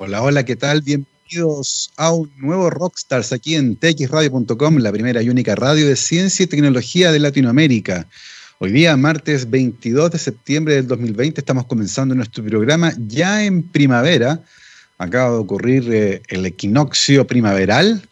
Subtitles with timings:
[0.00, 0.82] Hola, hola, ¿qué tal?
[0.82, 6.44] Bienvenidos a un nuevo Rockstars aquí en txradio.com, la primera y única radio de ciencia
[6.44, 8.06] y tecnología de Latinoamérica.
[8.60, 14.40] Hoy día, martes 22 de septiembre del 2020, estamos comenzando nuestro programa ya en primavera.
[14.98, 18.08] Acaba de ocurrir eh, el equinoccio primaveral.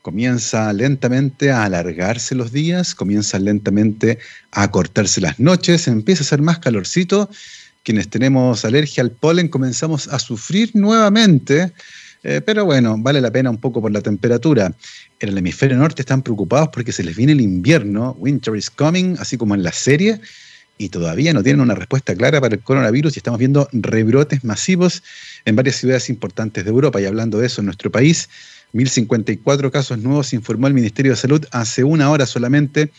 [0.00, 4.20] Comienza lentamente a alargarse los días, comienza lentamente
[4.52, 7.28] a cortarse las noches, empieza a ser más calorcito
[7.84, 11.72] quienes tenemos alergia al polen comenzamos a sufrir nuevamente,
[12.22, 14.74] eh, pero bueno, vale la pena un poco por la temperatura.
[15.20, 19.16] En el hemisferio norte están preocupados porque se les viene el invierno, winter is coming,
[19.20, 20.18] así como en la serie,
[20.78, 25.02] y todavía no tienen una respuesta clara para el coronavirus y estamos viendo rebrotes masivos
[25.44, 27.00] en varias ciudades importantes de Europa.
[27.00, 28.28] Y hablando de eso, en nuestro país,
[28.72, 32.90] 1.054 casos nuevos informó el Ministerio de Salud hace una hora solamente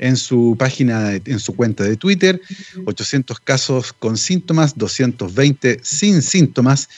[0.00, 2.40] en su página, en su cuenta de Twitter,
[2.86, 6.88] 800 casos con síntomas, 220 sin síntomas,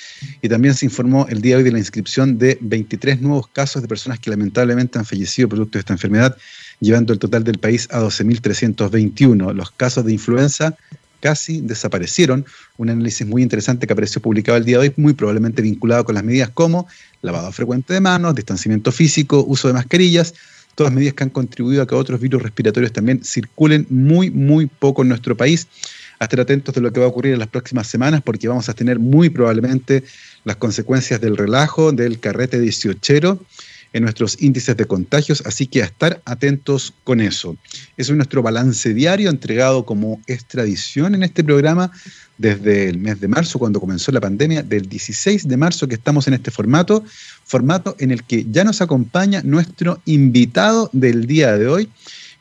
[0.40, 3.82] y también se informó el día de hoy de la inscripción de 23 nuevos casos
[3.82, 6.36] de personas que lamentablemente han fallecido producto de esta enfermedad,
[6.78, 9.52] llevando el total del país a 12.321.
[9.52, 10.76] Los casos de influenza
[11.18, 12.46] casi desaparecieron.
[12.76, 16.14] Un análisis muy interesante que apareció publicado el día de hoy, muy probablemente vinculado con
[16.14, 16.86] las medidas como
[17.20, 20.34] lavado frecuente de manos, distanciamiento físico, uso de mascarillas,
[20.74, 25.02] todas medidas que han contribuido a que otros virus respiratorios también circulen muy, muy poco
[25.02, 25.68] en nuestro país.
[26.18, 28.68] A estar atentos de lo que va a ocurrir en las próximas semanas porque vamos
[28.68, 30.04] a tener muy probablemente
[30.44, 33.40] las consecuencias del relajo, del carrete 18
[33.92, 37.56] en nuestros índices de contagios, así que a estar atentos con eso.
[37.96, 41.90] Eso es nuestro balance diario entregado como extradición en este programa
[42.38, 46.26] desde el mes de marzo, cuando comenzó la pandemia, del 16 de marzo que estamos
[46.26, 47.04] en este formato,
[47.44, 51.88] formato en el que ya nos acompaña nuestro invitado del día de hoy,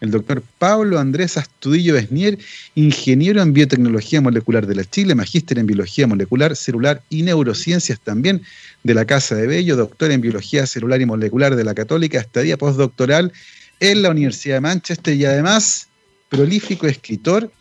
[0.02, 2.38] el doctor Pablo Andrés Astudillo Besnier,
[2.76, 8.42] ingeniero en biotecnología molecular de la Chile, magíster en biología molecular, celular y neurociencias también
[8.84, 12.58] de la Casa de Bello, doctor en biología celular y molecular de la Católica, estadía
[12.58, 13.32] postdoctoral
[13.80, 15.88] en la Universidad de Manchester y además
[16.30, 17.52] prolífico escritor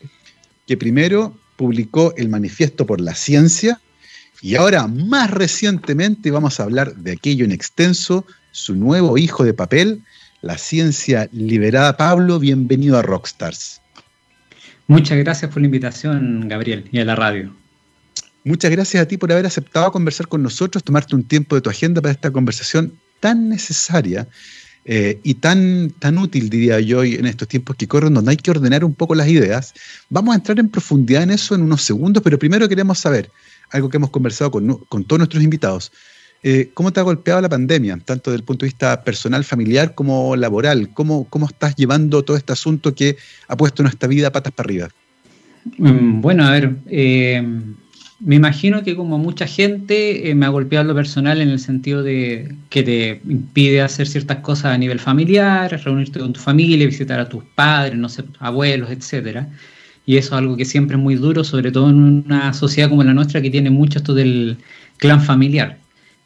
[0.67, 3.81] que primero publicó el Manifiesto por la Ciencia
[4.41, 9.53] y ahora más recientemente vamos a hablar de aquello en extenso, su nuevo hijo de
[9.53, 10.03] papel,
[10.43, 11.97] la ciencia liberada.
[11.97, 13.81] Pablo, bienvenido a Rockstars.
[14.87, 17.55] Muchas gracias por la invitación, Gabriel, y a la radio.
[18.43, 21.71] Muchas gracias a ti por haber aceptado conversar con nosotros, tomarte un tiempo de tu
[21.71, 24.27] agenda para esta conversación tan necesaria
[24.87, 28.51] eh, y tan, tan útil, diría yo, en estos tiempos que corren, donde hay que
[28.51, 29.75] ordenar un poco las ideas.
[30.09, 33.31] Vamos a entrar en profundidad en eso en unos segundos, pero primero queremos saber
[33.71, 35.93] algo que hemos conversado con, con todos nuestros invitados.
[36.43, 39.95] Eh, ¿Cómo te ha golpeado la pandemia, tanto desde el punto de vista personal, familiar
[39.95, 40.91] como laboral?
[40.95, 43.17] ¿Cómo, cómo estás llevando todo este asunto que
[43.49, 44.89] ha puesto nuestra vida patas para arriba?
[45.77, 47.43] Mm, bueno, a ver, eh,
[48.21, 52.03] me imagino que como mucha gente eh, me ha golpeado lo personal en el sentido
[52.03, 57.21] de que te impide hacer ciertas cosas a nivel familiar, reunirte con tu familia, visitar
[57.21, 59.49] a tus padres, no sé, abuelos, etcétera.
[60.07, 63.05] Y eso es algo que siempre es muy duro, sobre todo en una sociedad como
[63.05, 64.57] la nuestra que tiene mucho esto del
[64.97, 65.78] clan familiar.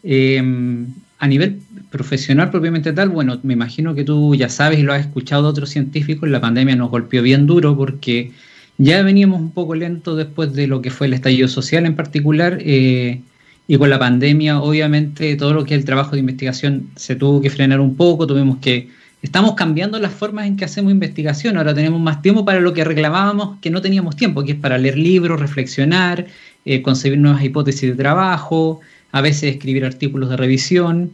[0.06, 0.86] Em,
[1.18, 1.60] a nivel
[1.90, 5.48] profesional propiamente tal, bueno, me imagino que tú ya sabes y lo has escuchado de
[5.48, 8.32] otros científicos, la pandemia nos golpeó bien duro porque
[8.76, 12.58] ya veníamos un poco lentos después de lo que fue el estallido social en particular
[12.60, 13.22] eh,
[13.66, 17.40] y con la pandemia obviamente todo lo que es el trabajo de investigación se tuvo
[17.40, 18.90] que frenar un poco, tuvimos que...
[19.22, 22.84] Estamos cambiando las formas en que hacemos investigación, ahora tenemos más tiempo para lo que
[22.84, 26.26] reclamábamos que no teníamos tiempo, que es para leer libros, reflexionar,
[26.66, 28.82] eh, concebir nuevas hipótesis de trabajo,
[29.14, 31.12] a veces escribir artículos de revisión,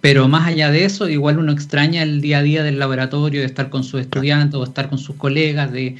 [0.00, 3.46] pero más allá de eso, igual uno extraña el día a día del laboratorio, de
[3.46, 5.96] estar con sus estudiantes o estar con sus colegas, de,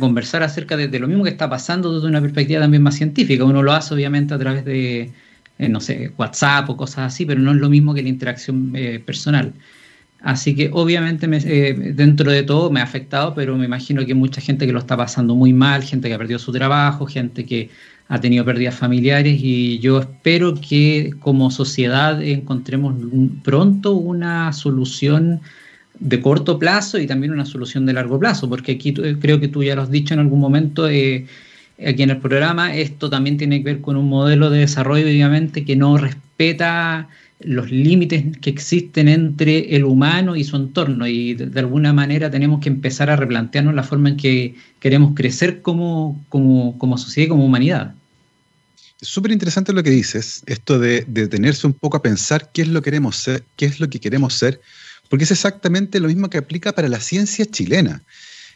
[0.00, 3.44] conversar acerca de, lo mismo que está pasando desde una perspectiva también más científica.
[3.44, 5.12] Uno lo hace obviamente a través de,
[5.58, 8.72] eh, no sé, WhatsApp o cosas así, pero no es lo mismo que la interacción
[8.74, 9.52] eh, personal.
[10.22, 14.18] Así que obviamente eh, dentro de todo me ha afectado, pero me imagino que hay
[14.18, 17.44] mucha gente que lo está pasando muy mal, gente que ha perdido su trabajo, gente
[17.44, 17.68] que
[18.08, 22.94] ha tenido pérdidas familiares y yo espero que como sociedad encontremos
[23.42, 25.40] pronto una solución
[25.98, 29.62] de corto plazo y también una solución de largo plazo, porque aquí creo que tú
[29.62, 31.26] ya lo has dicho en algún momento eh,
[31.78, 35.64] aquí en el programa, esto también tiene que ver con un modelo de desarrollo, obviamente,
[35.64, 37.08] que no respeta
[37.40, 42.60] los límites que existen entre el humano y su entorno y de, alguna manera tenemos
[42.60, 47.28] que empezar a replantearnos la forma en que queremos crecer como, como, como sociedad y
[47.30, 47.94] como humanidad.
[49.00, 52.68] Es súper interesante lo que dices, esto de, detenerse un poco a pensar qué es
[52.68, 54.60] lo que queremos ser, qué es lo que queremos ser,
[55.10, 58.02] porque es exactamente lo mismo que aplica para la ciencia chilena,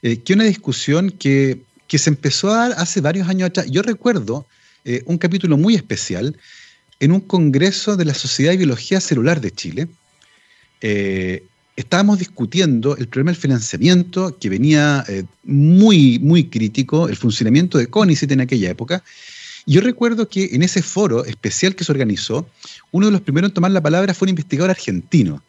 [0.02, 3.66] eh, que una discusión que, que, se empezó a dar hace varios años atrás.
[3.68, 4.46] Yo recuerdo
[4.84, 6.36] eh, un capítulo muy especial
[7.00, 9.88] en un congreso de la Sociedad de Biología Celular de Chile.
[10.80, 11.44] Eh,
[11.76, 17.88] estábamos discutiendo el problema del financiamiento que venía eh, muy, muy crítico, el funcionamiento de
[17.88, 19.02] CONICET en aquella época.
[19.66, 22.48] Yo recuerdo que en ese foro especial que se organizó,
[22.90, 25.42] uno de los primeros en tomar la palabra fue un investigador argentino.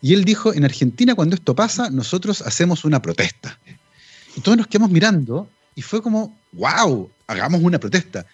[0.00, 3.58] Y él dijo, en Argentina cuando esto pasa, nosotros hacemos una protesta.
[4.36, 8.26] Y todos nos quedamos mirando y fue como, wow, hagamos una protesta.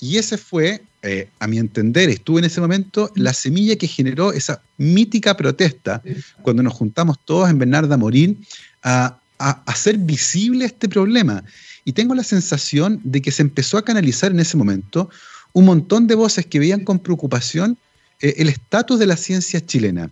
[0.00, 4.32] Y ese fue, eh, a mi entender, estuvo en ese momento la semilla que generó
[4.32, 6.02] esa mítica protesta
[6.42, 8.44] cuando nos juntamos todos en Bernarda Morín
[8.82, 11.42] a, hacer visible este problema.
[11.86, 15.08] Y tengo la sensación de que se empezó a canalizar en ese momento
[15.54, 17.78] un montón de voces que veían con preocupación
[18.20, 20.10] eh, el estatus de la ciencia chilena.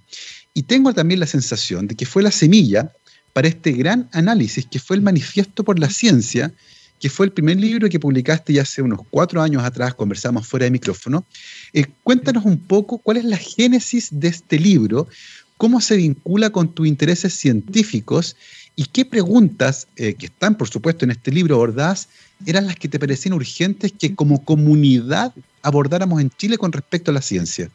[0.54, 2.90] Y tengo también la sensación de que fue la semilla
[3.34, 6.52] para este gran análisis que fue el Manifiesto por la Ciencia,
[7.00, 10.64] que fue el primer libro que publicaste ya hace unos cuatro años atrás, conversamos fuera
[10.64, 11.24] de micrófono.
[11.72, 15.08] Eh, cuéntanos un poco cuál es la génesis de este libro,
[15.56, 18.36] cómo se vincula con tus intereses científicos
[18.76, 22.08] y qué preguntas eh, que están, por supuesto, en este libro abordadas
[22.46, 27.14] eran las que te parecían urgentes que como comunidad abordáramos en Chile con respecto a
[27.14, 27.70] la ciencia.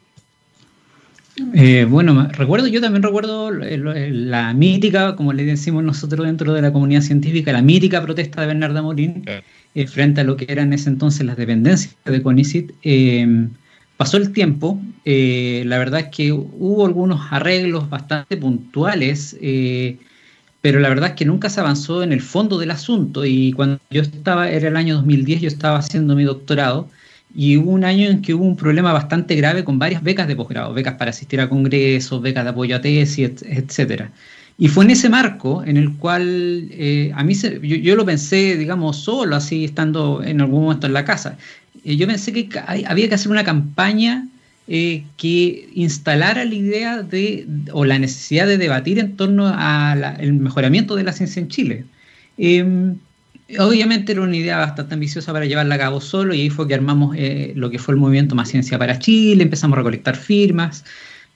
[1.54, 6.72] Eh, bueno, recuerdo, yo también recuerdo la mítica, como le decimos nosotros dentro de la
[6.72, 9.24] comunidad científica, la mítica protesta de Bernarda Morín
[9.74, 12.72] eh, frente a lo que eran en ese entonces las dependencias de CONICIT.
[12.84, 13.48] Eh,
[13.96, 19.36] pasó el tiempo, la verdad es que hubo algunos arreglos bastante puntuales,
[20.60, 23.80] pero la verdad es que nunca se avanzó en el fondo del asunto y cuando
[23.90, 26.88] yo estaba, era el año 2010, yo estaba haciendo mi doctorado
[27.34, 30.36] y hubo un año en que hubo un problema bastante grave con varias becas de
[30.36, 34.10] posgrado, becas para asistir a congresos, becas de apoyo a tesis, etcétera.
[34.56, 38.98] Y fue en ese marco en el cual eh, a mí yo, lo pensé, digamos,
[38.98, 41.36] solo, así estando en algún momento en la casa.
[41.84, 42.48] Eh, yo pensé que
[42.86, 44.28] había que hacer una campaña
[44.68, 50.94] eh, que instalara la idea de, o la necesidad de debatir en torno al mejoramiento
[50.94, 51.84] de la ciencia en Chile.
[53.58, 56.74] Obviamente era una idea bastante ambiciosa para llevarla a cabo solo y ahí fue que
[56.74, 60.84] armamos eh, lo que fue el movimiento Más Ciencia para Chile, empezamos a recolectar firmas.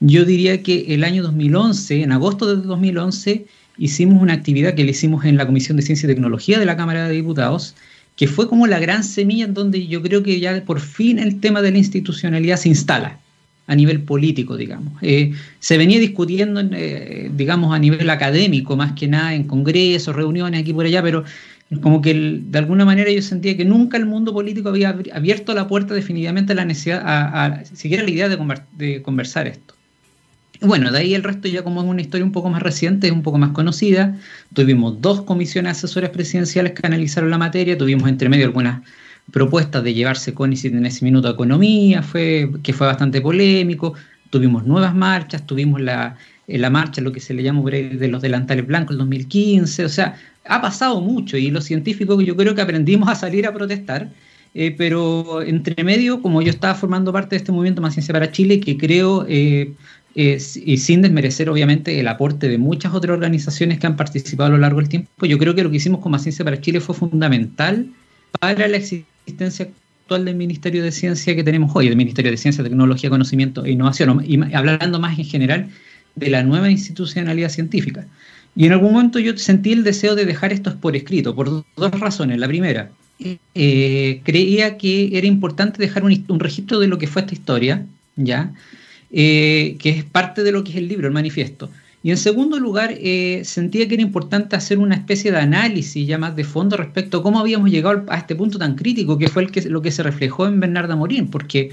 [0.00, 3.46] Yo diría que el año 2011, en agosto de 2011,
[3.76, 6.76] hicimos una actividad que le hicimos en la Comisión de Ciencia y Tecnología de la
[6.76, 7.75] Cámara de Diputados,
[8.16, 11.40] que fue como la gran semilla en donde yo creo que ya por fin el
[11.40, 13.19] tema de la institucionalidad se instala
[13.66, 14.94] a nivel político, digamos.
[15.02, 20.62] Eh, se venía discutiendo, eh, digamos, a nivel académico, más que nada en congresos, reuniones
[20.62, 21.25] aquí por allá, pero
[21.82, 25.69] como que de alguna manera yo sentía que nunca el mundo político había abierto la
[25.69, 29.75] puerta definitivamente a la necesidad, a, siquiera la idea de, conversar esto.
[30.61, 33.23] Bueno, de ahí el resto ya como es una historia un poco más reciente, un
[33.23, 34.17] poco más conocida.
[34.55, 38.81] Tuvimos dos comisiones asesoras presidenciales que analizaron la materia, tuvimos entre medio algunas
[39.31, 43.94] propuestas de llevarse CONICIT en ese minuto a economía, fue, que fue bastante polémico.
[44.31, 46.17] Tuvimos nuevas marchas, tuvimos la,
[46.56, 50.16] la marcha, lo que se le llama de los delantales blancos el 2015, o sea,
[50.46, 54.08] ha pasado mucho y los científicos yo creo que aprendimos a salir a protestar,
[54.54, 58.32] eh, pero entre medio, como yo estaba formando parte de este movimiento Más Ciencia para
[58.32, 59.74] Chile, que creo, eh,
[60.14, 64.58] y sin desmerecer obviamente el aporte de muchas otras organizaciones que han participado a lo
[64.58, 66.94] largo del tiempo, yo creo que lo que hicimos con Más Ciencia para Chile fue
[66.94, 67.90] fundamental
[68.40, 69.68] para la existencia
[70.02, 73.72] actual del Ministerio de Ciencia que tenemos hoy, el Ministerio de Ciencia, Tecnología, Conocimiento e
[73.72, 75.69] Innovación, y hablando más en general
[76.19, 78.06] de la nueva institucionalidad científica.
[78.56, 82.01] Y en algún momento yo sentí el deseo de dejar esto por escrito, por dos
[82.01, 82.39] razones.
[82.39, 82.91] La primera,
[83.55, 88.53] eh, creía que era importante dejar un, registro de lo que fue esta historia, ¿ya?
[89.10, 91.70] Eh, que es parte de lo que es el libro, el manifiesto.
[92.03, 96.17] Y en segundo lugar, eh, sentía que era importante hacer una especie de análisis ya
[96.17, 99.43] más de fondo respecto a cómo habíamos llegado a este punto tan crítico, que fue
[99.43, 101.70] el que, lo que se reflejó en Bernarda Morín, porque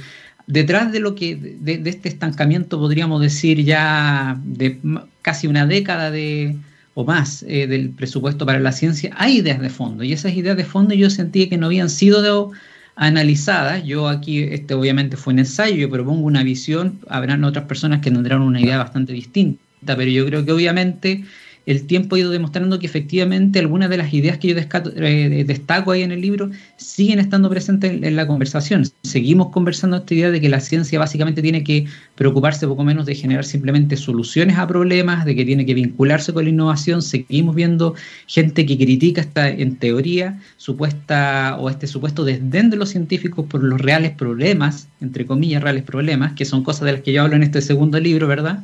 [0.47, 4.79] detrás de lo que de, este estancamiento podríamos decir ya de
[5.21, 6.55] casi una década de,
[6.93, 10.03] o más eh, del presupuesto para la ciencia, hay ideas de fondo.
[10.03, 12.51] Y esas ideas de fondo yo sentí que no habían sido
[12.95, 13.83] analizadas.
[13.83, 18.11] Yo aquí, este obviamente fue un ensayo, yo propongo una visión, habrán otras personas que
[18.11, 21.25] tendrán una idea bastante distinta, pero yo creo que obviamente
[21.65, 25.91] el tiempo ha ido demostrando que efectivamente algunas de las ideas que yo eh, destaco
[25.91, 28.83] ahí en el libro siguen estando presentes en, la conversación.
[29.03, 33.15] Seguimos conversando esta idea de que la ciencia básicamente tiene que preocuparse poco menos de
[33.15, 37.01] generar simplemente soluciones a problemas, de que tiene que vincularse con la innovación.
[37.01, 37.95] Seguimos viendo
[38.27, 43.63] gente que critica esta, en teoría, supuesta o este supuesto desdén de los científicos por
[43.63, 47.35] los reales problemas, entre comillas, reales problemas, que son cosas de las que yo hablo
[47.35, 48.63] en este segundo libro, ¿verdad?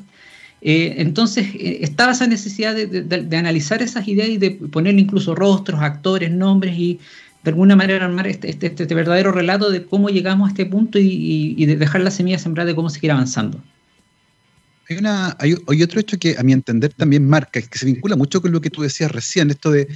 [0.61, 5.81] Eh, entonces eh, estaba esa necesidad de, analizar esas ideas y de ponerle incluso rostros,
[5.81, 6.99] actores, nombres y
[7.43, 10.99] de alguna manera armar este, este, este, verdadero relato de cómo llegamos a este punto
[10.99, 13.63] y, de dejar la semilla sembrada de cómo seguir avanzando.
[14.87, 18.41] Hay, una, hay, otro hecho que a mi entender también marca, que se vincula mucho
[18.41, 19.87] con lo que tú decías recién, esto de,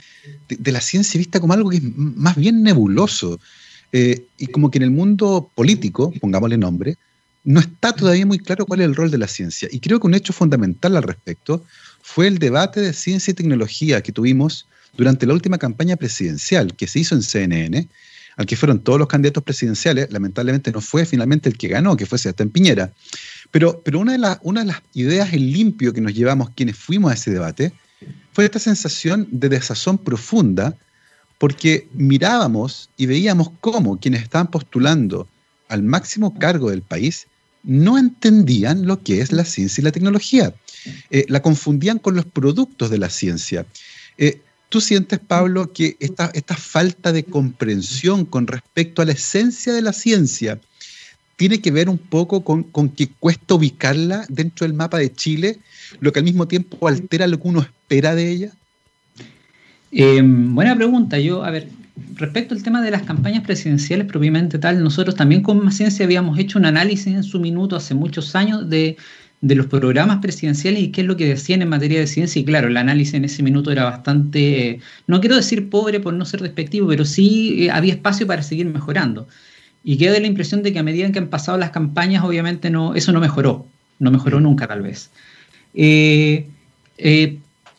[0.63, 3.39] la ciencia vista como algo que es más bien nebuloso.
[3.91, 6.97] Eh, y como que en el mundo político, pongámosle nombre,
[7.45, 9.69] no está todavía muy claro cuál es el rol de la ciencia.
[9.71, 11.63] Y creo que un hecho fundamental al respecto
[12.01, 16.87] fue el debate de ciencia y tecnología que tuvimos durante la última campaña presidencial que
[16.87, 17.87] se hizo en CNN,
[18.37, 22.05] al que fueron todos los candidatos presidenciales, lamentablemente no fue finalmente el que ganó, que
[22.05, 22.91] fue Sebastián Piñera.
[23.51, 27.11] Pero, pero una, de una de las ideas en limpio que nos llevamos quienes fuimos
[27.11, 27.73] a ese debate
[28.33, 30.75] fue esta sensación de desazón profunda,
[31.37, 35.27] porque mirábamos y veíamos cómo quienes estaban postulando
[35.69, 37.27] al máximo cargo del país
[37.65, 40.53] no entendían lo que es la ciencia y la tecnología.
[41.09, 43.65] Eh, la confundían con los productos de la ciencia.
[44.17, 49.73] Eh, ¿Tú sientes, Pablo, que esta, esta falta de comprensión con respecto a la esencia
[49.73, 50.59] de la ciencia
[51.35, 55.59] tiene que ver un poco con, con, que cuesta ubicarla dentro del mapa de Chile,
[55.99, 58.51] lo que al mismo tiempo altera lo que uno espera de ella?
[59.91, 61.19] Eh, buena pregunta.
[61.19, 61.67] Yo, a ver,
[62.15, 66.37] respecto al tema de las campañas presidenciales propiamente tal, nosotros también con Más Ciencia habíamos
[66.37, 68.97] hecho un análisis en su minuto hace muchos años de,
[69.41, 72.41] los programas presidenciales y qué es lo que decían en materia de ciencia.
[72.41, 76.25] Y claro, el análisis en ese minuto era bastante, no quiero decir pobre por no
[76.25, 79.27] ser despectivo, pero sí eh, había espacio para seguir mejorando.
[79.83, 82.95] Y queda la impresión de que a medida que han pasado las campañas, obviamente no,
[82.95, 83.67] eso no mejoró,
[83.99, 85.11] no mejoró nunca tal vez.
[85.75, 86.47] Eh,
[86.97, 87.37] eh,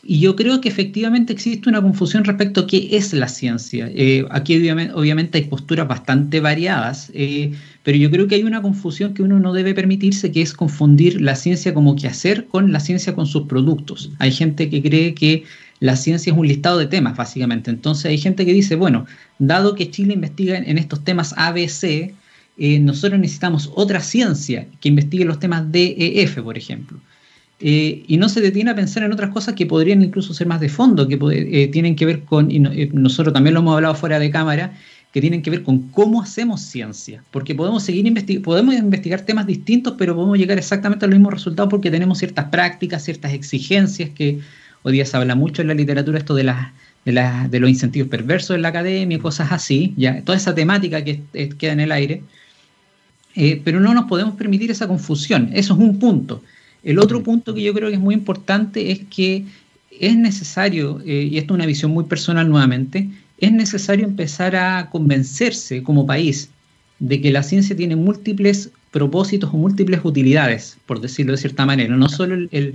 [0.09, 3.91] y yo creo que efectivamente existe una confusión respecto a qué es la ciencia.
[3.93, 9.15] Eh, aquí obviamente, hay posturas bastante variadas, eh, pero yo creo que hay una confusión
[9.15, 12.81] que uno no debe permitirse, que es confundir la ciencia como que hacer con la
[12.81, 14.11] ciencia con sus productos.
[14.19, 15.45] Hay gente que cree que
[15.81, 17.71] la ciencia es un listado de temas, básicamente.
[17.71, 19.07] Entonces hay gente que dice, bueno,
[19.39, 22.15] dado que Chile investiga en estos temas ABC,
[22.59, 26.99] eh, nosotros necesitamos otra ciencia que investigue los temas DEF, por ejemplo.
[27.59, 30.61] Eh, y no se detiene a pensar en otras cosas que podrían incluso ser más
[30.61, 33.95] de fondo, que eh, tienen que ver con, y eh, nosotros también lo hemos hablado
[33.95, 34.75] fuera de cámara,
[35.11, 39.47] que tienen que ver con cómo hacemos ciencia, porque podemos seguir investigando, podemos investigar temas
[39.47, 44.11] distintos, pero podemos llegar exactamente a los mismos resultados porque tenemos ciertas prácticas, ciertas exigencias
[44.11, 44.41] que
[44.83, 46.73] hoy día se habla mucho en la literatura esto de las
[47.07, 51.23] de, los incentivos perversos en la academia, cosas así, ya toda esa temática que
[51.57, 52.23] queda en el aire,
[53.65, 56.43] pero no nos podemos permitir esa confusión, eso es un punto.
[56.87, 59.45] El otro punto que yo creo que es muy importante es que
[59.91, 64.89] es necesario, eh, y esto es una visión muy personal nuevamente, es necesario empezar a
[64.89, 66.49] convencerse como país
[67.01, 71.97] de que la ciencia tiene múltiples propósitos o múltiples utilidades, por decirlo de cierta manera,
[71.97, 72.75] no solo el,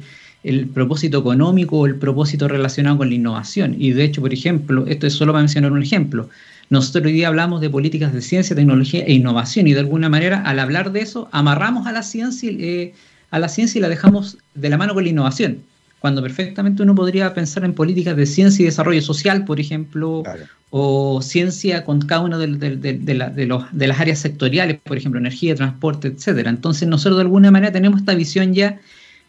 [0.73, 3.77] propósito económico o el propósito relacionado con la innovación.
[3.79, 6.29] Y de hecho, por ejemplo, esto es solo para mencionar un ejemplo,
[6.69, 10.41] nosotros hoy día hablamos de políticas de ciencia, tecnología e innovación y de alguna manera
[10.41, 12.93] al hablar de eso amarramos a la ciencia eh,
[13.31, 15.63] a la ciencia y la dejamos de la mano con la innovación,
[15.99, 20.23] cuando perfectamente uno podría pensar en políticas de ciencia y desarrollo social, por ejemplo,
[20.69, 26.49] o ciencia con cada una de, de, las áreas sectoriales, por ejemplo, energía, transporte, etcétera.
[26.49, 28.79] Entonces nosotros de alguna manera tenemos esta visión ya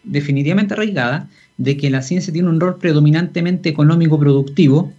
[0.02, 1.28] definitivamente arraigada
[1.59, 4.92] de que la ciencia tiene un rol predominantemente económico productivo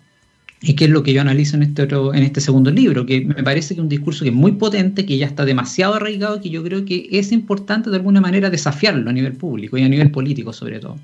[0.66, 3.26] y que es lo que yo analizo en este, otro, en este segundo libro, que
[3.26, 6.40] me parece que es un discurso que es muy potente, que ya está demasiado arraigado,
[6.40, 9.90] que yo creo que es importante de alguna manera desafiarlo a nivel público y a
[9.90, 10.98] nivel político sobre todo.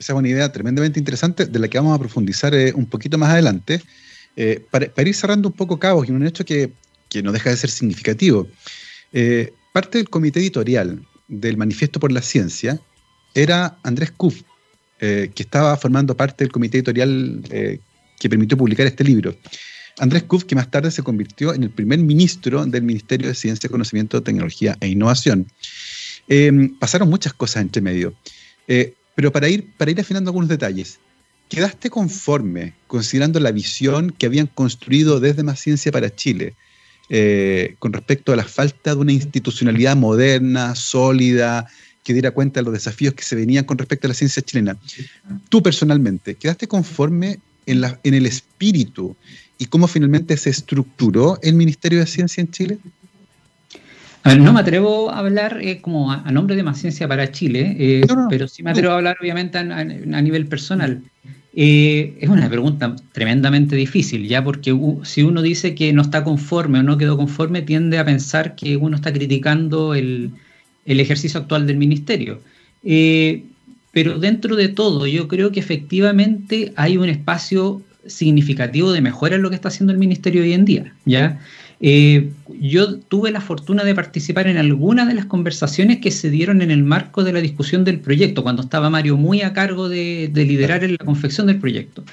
[0.00, 3.16] Esa es una idea tremendamente interesante de la que vamos a profundizar eh, un poquito
[3.18, 3.80] más adelante.
[4.34, 6.72] Eh, para, ir cerrando un poco cabos y un hecho que,
[7.08, 8.48] que no deja de ser significativo.
[9.12, 12.80] Eh, parte del comité editorial del Manifiesto por la Ciencia
[13.32, 14.42] era Andrés Kuff,
[14.98, 17.42] que estaba formando parte del comité editorial
[18.18, 19.36] que permitió publicar este libro.
[19.98, 23.70] Andrés Kuff, que más tarde se convirtió en el primer ministro del Ministerio de Ciencia,
[23.70, 25.46] Conocimiento, Tecnología e Innovación.
[26.28, 28.14] Em, pasaron muchas cosas entre medio,
[28.66, 30.98] eh, pero para ir, para ir afinando algunos detalles,
[31.48, 36.54] ¿quedaste conforme considerando la visión que habían construido desde Más Ciencia para Chile
[37.10, 41.68] eh, con respecto a la falta de una institucionalidad moderna, sólida,
[42.02, 44.76] que diera cuenta de los desafíos que se venían con respecto a la ciencia chilena?
[45.50, 49.16] Tú personalmente, ¿quedaste conforme en, el espíritu
[49.58, 52.78] y cómo finalmente se estructuró el Ministerio de Ciencia en Chile?
[54.22, 57.30] A ver, no me atrevo a hablar eh, como a, nombre de Más Ciencia para
[57.30, 61.02] Chile, eh, pero sí me atrevo a hablar obviamente a, nivel personal.
[61.56, 66.80] Eh, es una pregunta tremendamente difícil, ya porque si uno dice que no está conforme
[66.80, 70.32] o no quedó conforme, tiende a pensar que uno está criticando el,
[70.86, 72.40] el ejercicio actual del ministerio.
[73.94, 79.42] Pero dentro de todo, yo creo que efectivamente hay un espacio significativo de mejora en
[79.42, 80.92] lo que está haciendo el ministerio hoy en día.
[81.06, 81.40] ¿ya?
[81.80, 86.60] Eh, yo tuve la fortuna de participar en algunas de las conversaciones que se dieron
[86.60, 90.30] en el marco de la discusión del proyecto, cuando estaba Mario muy a cargo de,
[90.34, 92.04] liderar la confección del proyecto.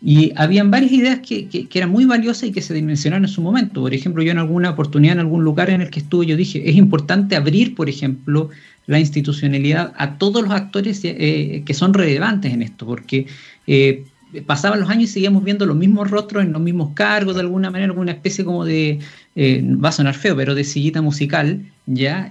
[0.00, 3.40] Y habían varias ideas que, que, eran muy valiosas y que se dimensionaron en su
[3.40, 3.80] momento.
[3.80, 6.68] Por ejemplo, yo en alguna oportunidad, en algún lugar en el que estuve, yo dije,
[6.68, 8.50] es importante abrir, por ejemplo,
[8.86, 13.26] la institucionalidad a todos los actores eh, que son relevantes en esto, porque
[13.66, 14.04] eh,
[14.46, 17.70] pasaban los años y seguíamos viendo los mismos rostros en los mismos cargos, de alguna
[17.70, 18.98] manera, alguna especie como de,
[19.36, 22.30] eh, va a sonar feo, pero de sillita musical, ¿ya?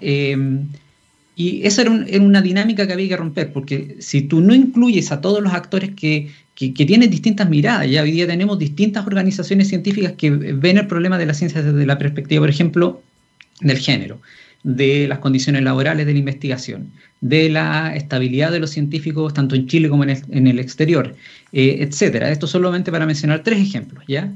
[1.35, 5.19] Y esa era, una dinámica que había que romper, porque si tú no incluyes a
[5.19, 10.11] todos los actores que, que, tienen distintas miradas, ya hoy día tenemos distintas organizaciones científicas
[10.11, 13.01] que ven el problema de la ciencia desde la perspectiva, por ejemplo,
[13.61, 14.21] del género,
[14.63, 16.91] de las condiciones laborales de la investigación,
[17.21, 21.15] de la estabilidad de los científicos tanto en Chile como en el, exterior,
[21.51, 22.31] eh, etcétera.
[22.31, 24.33] Esto solamente para mencionar tres ejemplos, ¿ya?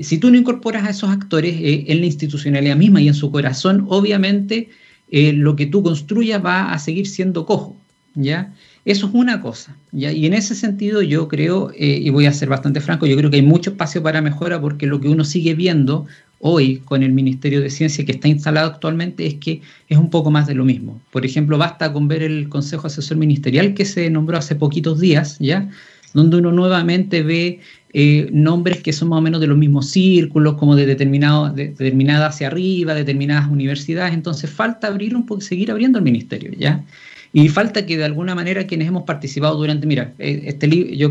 [0.00, 3.32] Si tú no incorporas a esos actores eh, en la institucionalidad misma y en su
[3.32, 4.68] corazón, obviamente
[5.10, 7.76] eh, lo que tú construyas va a seguir siendo cojo,
[8.14, 8.52] ¿ya?
[8.84, 10.12] Eso es una cosa, ¿ya?
[10.12, 13.36] Y en ese sentido yo creo, y voy a ser bastante franco, yo creo que
[13.36, 16.06] hay mucho espacio para mejora porque lo que uno sigue viendo
[16.40, 20.30] hoy con el Ministerio de Ciencia que está instalado actualmente es que es un poco
[20.30, 21.00] más de lo mismo.
[21.12, 25.38] Por ejemplo, basta con ver el Consejo Asesor Ministerial que se nombró hace poquitos días,
[25.38, 25.70] ¿ya?
[26.14, 27.60] donde uno nuevamente ve
[27.92, 32.26] eh, nombres que son más o menos de los mismos círculos, como de, determinado, determinada
[32.26, 34.14] hacia arriba, determinadas universidades.
[34.14, 36.84] Entonces falta abrir un poco, seguir abriendo el ministerio, ¿ya?
[37.32, 41.08] Y falta que de alguna manera quienes hemos participado durante, mira, eh, este yo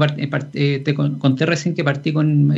[0.53, 2.53] eh, te conté recién que partí con,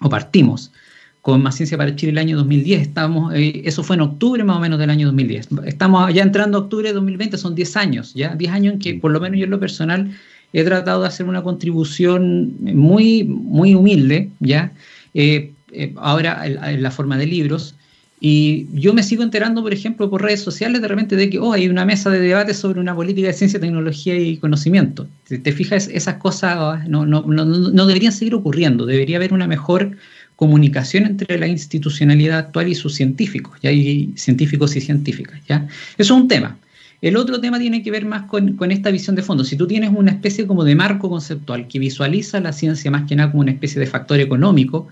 [0.00, 0.72] o partimos
[1.22, 2.80] con Más Ciencia para Chile el año 2010.
[2.80, 5.48] Estamos, eh, eso fue en octubre más o menos del año 2010.
[5.66, 8.94] Estamos ya entrando a octubre de 2020, son 10 años, ya 10 años en que
[8.94, 10.10] por lo menos yo en lo personal
[10.52, 14.72] he tratado de hacer una contribución muy, muy humilde, ya,
[15.14, 17.74] eh, eh, ahora en, la forma de libros.
[18.20, 21.52] Y yo me sigo enterando, por ejemplo, por redes sociales de repente de que oh,
[21.52, 25.06] hay una mesa de debate sobre una política de ciencia, tecnología y conocimiento.
[25.26, 28.86] Si te fijas, esas cosas no, no, no, no deberían seguir ocurriendo.
[28.86, 29.96] Debería haber una mejor
[30.38, 33.72] comunicación entre la institucionalidad actual y sus científicos, ¿ya?
[33.72, 35.40] y científicos y científicas.
[35.48, 35.66] ¿ya?
[35.96, 36.56] Eso es un tema.
[37.02, 39.42] El otro tema tiene que ver más con, esta visión de fondo.
[39.42, 43.16] Si tú tienes una especie como de marco conceptual que visualiza la ciencia más que
[43.16, 44.86] nada como una especie de factor económico,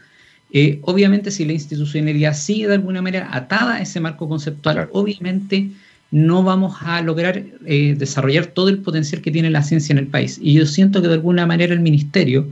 [0.52, 5.70] eh, obviamente si la institucionalidad sigue de alguna manera atada a ese marco conceptual, obviamente
[6.10, 10.08] no vamos a lograr eh, desarrollar todo el potencial que tiene la ciencia en el
[10.08, 10.40] país.
[10.42, 12.48] Y yo siento que de alguna manera el ministerio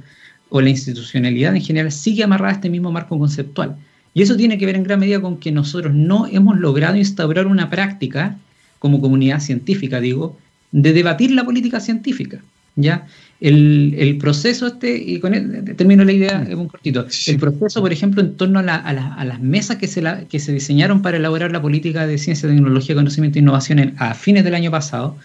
[0.50, 3.76] o la institucionalidad en general sigue amarrada a este mismo marco conceptual.
[4.14, 7.46] Y eso tiene que ver en gran medida con que nosotros no hemos logrado instaurar
[7.46, 8.38] una práctica,
[8.78, 10.38] como comunidad científica, digo,
[10.70, 12.42] de debatir la política científica.
[12.76, 13.07] ¿ya?
[13.40, 15.33] El, proceso este, y con
[15.76, 19.87] termino la idea un cortito, el proceso, por ejemplo, en torno a, las mesas que
[19.87, 24.14] se, que se diseñaron para elaborar la política de ciencia, tecnología, conocimiento e innovación a
[24.14, 25.16] fines del año pasado,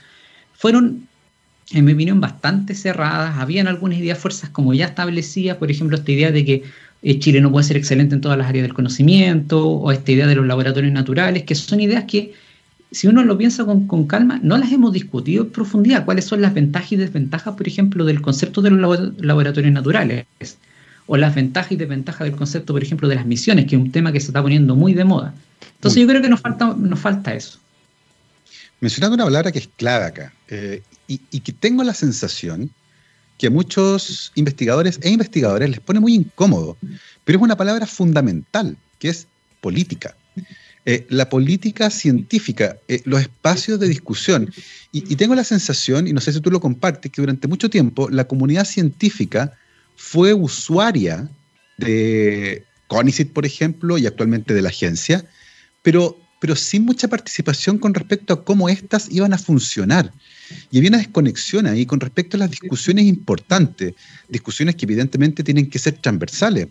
[0.53, 1.08] fueron
[1.71, 3.37] en mi opinión, bastante cerradas.
[3.37, 6.63] Habían algunas ideas fuerzas como ya establecidas, por ejemplo, esta idea de que
[7.01, 10.27] eh, Chile no puede ser excelente en todas las áreas del conocimiento, o esta idea
[10.27, 12.33] de los laboratorios naturales, que son ideas que,
[12.91, 16.05] si uno lo piensa con, calma, no las hemos discutido en profundidad.
[16.05, 20.25] ¿Cuáles son las ventajas y desventajas, por ejemplo, del concepto de los laboratorios naturales?
[21.05, 23.91] O las ventajas y desventajas del concepto, por ejemplo, de las misiones, que es un
[23.91, 25.35] tema que se está poniendo muy de moda.
[25.75, 27.59] Entonces yo creo que nos falta, nos falta eso.
[28.81, 32.69] Mencionando una palabra que es clave acá, eh, y, que tengo la sensación
[33.37, 36.77] que a muchos investigadores e investigadores les pone muy incómodo,
[37.25, 39.27] pero es una palabra fundamental, que es
[39.61, 40.15] política.
[40.85, 44.51] Eh, la política científica, eh, los espacios de discusión.
[44.91, 48.09] Y, tengo la sensación, y no sé si tú lo compartes, que durante mucho tiempo
[48.09, 49.53] la comunidad científica
[49.95, 51.29] fue usuaria
[51.77, 55.25] de CONICIT, por ejemplo, y actualmente de la agencia,
[55.81, 60.11] pero, pero sin mucha participación con respecto a cómo éstas iban a funcionar.
[60.71, 63.93] Y había una desconexión ahí con respecto a las discusiones importantes,
[64.27, 66.67] discusiones que evidentemente tienen que ser transversales.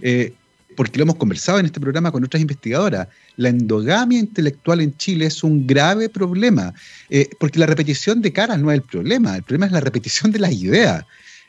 [0.00, 0.32] Eh,
[0.76, 5.26] porque lo hemos conversado en este programa con otras investigadoras, la endogamia intelectual en Chile
[5.26, 6.72] es un grave problema,
[7.10, 10.32] eh, porque la repetición de caras no es el problema, el problema es la repetición
[10.32, 11.04] de las ideas.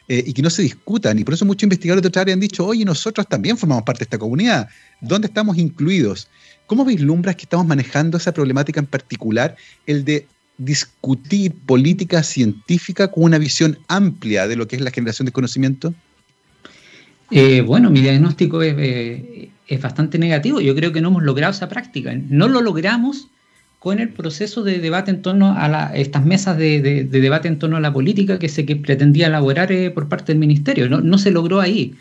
[0.10, 1.18] Eh, y que no se discutan.
[1.18, 4.00] Y por eso muchos investigadores de otra área han dicho, oye, nosotros también formamos parte
[4.00, 4.68] de esta comunidad.
[5.00, 6.28] ¿Dónde estamos incluidos?
[6.68, 13.24] ¿Cómo vislumbras que estamos manejando esa problemática en particular, el de discutir política científica con
[13.24, 15.94] una visión amplia de lo que es la generación de conocimiento?
[17.32, 20.62] Eh, bueno, mi diagnóstico eh, es, bastante negativo.
[20.62, 22.14] Yo creo que no hemos logrado esa práctica.
[22.30, 23.28] No lo logramos
[23.80, 27.80] con el proceso de debate en torno a estas mesas de, debate en torno a
[27.82, 30.88] la política que se pretendía elaborar eh, por parte del ministerio.
[30.88, 31.96] No, se logró ahí.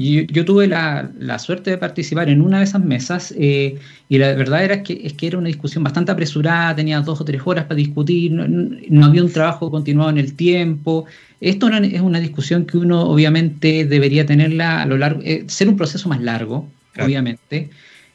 [0.00, 4.62] Yo, tuve la, suerte de participar en una de esas mesas eh, y la verdad
[4.62, 7.74] era que, es que era una discusión bastante apresurada, tenía dos o tres horas para
[7.74, 11.06] discutir, no, había un trabajo continuado en el tiempo.
[11.40, 15.76] Esto es una discusión que uno obviamente debería tenerla a lo largo, eh, ser un
[15.76, 17.70] proceso más largo, obviamente.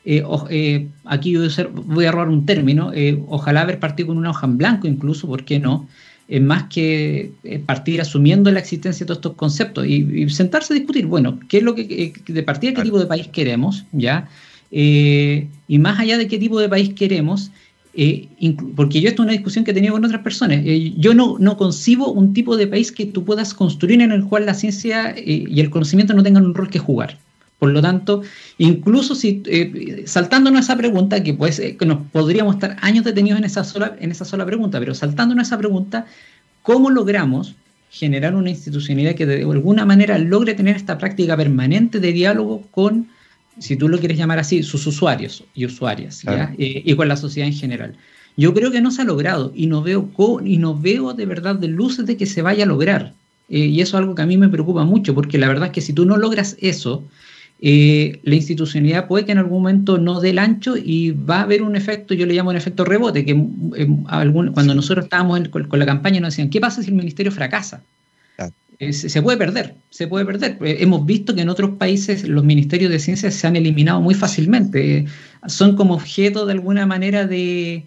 [0.06, 2.93] Eh, aquí voy a robar un término,
[3.28, 5.89] ojalá haber partido con una hoja en blanco incluso, ¿por qué no?
[6.40, 11.06] Más que eh, partir asumiendo la existencia de todos estos conceptos y, sentarse a discutir,
[11.06, 14.30] bueno, qué es lo que, eh, de partida, qué tipo de país queremos, ¿ya?
[14.72, 17.52] Eh, y más allá de qué tipo de país queremos,
[18.76, 20.64] porque yo esto es una discusión que he tenido con otras personas,
[20.98, 24.48] yo no, no concibo un tipo de país que tú puedas construir en el cual
[24.48, 27.20] la ciencia y el conocimiento no tengan un rol que jugar.
[27.63, 28.23] Por lo tanto,
[28.58, 33.45] incluso si eh, saltándonos esa pregunta, que pues que nos podríamos estar años detenidos en
[33.45, 36.06] esa sola, en esa sola pregunta, pero saltándonos esa pregunta,
[36.62, 37.56] ¿cómo logramos
[37.89, 43.08] generar una institucionalidad que de alguna manera logre tener esta práctica permanente de diálogo con,
[43.60, 46.21] si tú lo quieres llamar así, sus usuarios y usuarias,
[46.58, 47.95] eh, y con la sociedad en general?
[48.36, 50.10] Yo creo que no se ha logrado y no veo,
[50.43, 53.13] y no veo de verdad de luces de que se vaya a lograr.
[53.47, 55.71] Eh, y eso es algo que a mí me preocupa mucho, porque la verdad es
[55.71, 57.04] que si tú no logras eso,
[57.65, 61.41] eh, la institucionalidad puede que en algún momento no dé el ancho y va a
[61.43, 63.88] haber un efecto, yo le llamo un efecto rebote, que eh,
[64.54, 67.82] cuando nosotros estábamos con, la campaña nos decían, ¿qué pasa si el ministerio fracasa?
[68.80, 70.58] Eh, se, puede perder, se puede perder.
[70.60, 75.06] hemos visto que en otros países los ministerios de ciencia se han eliminado muy fácilmente.
[75.47, 77.86] son como objeto de alguna manera de,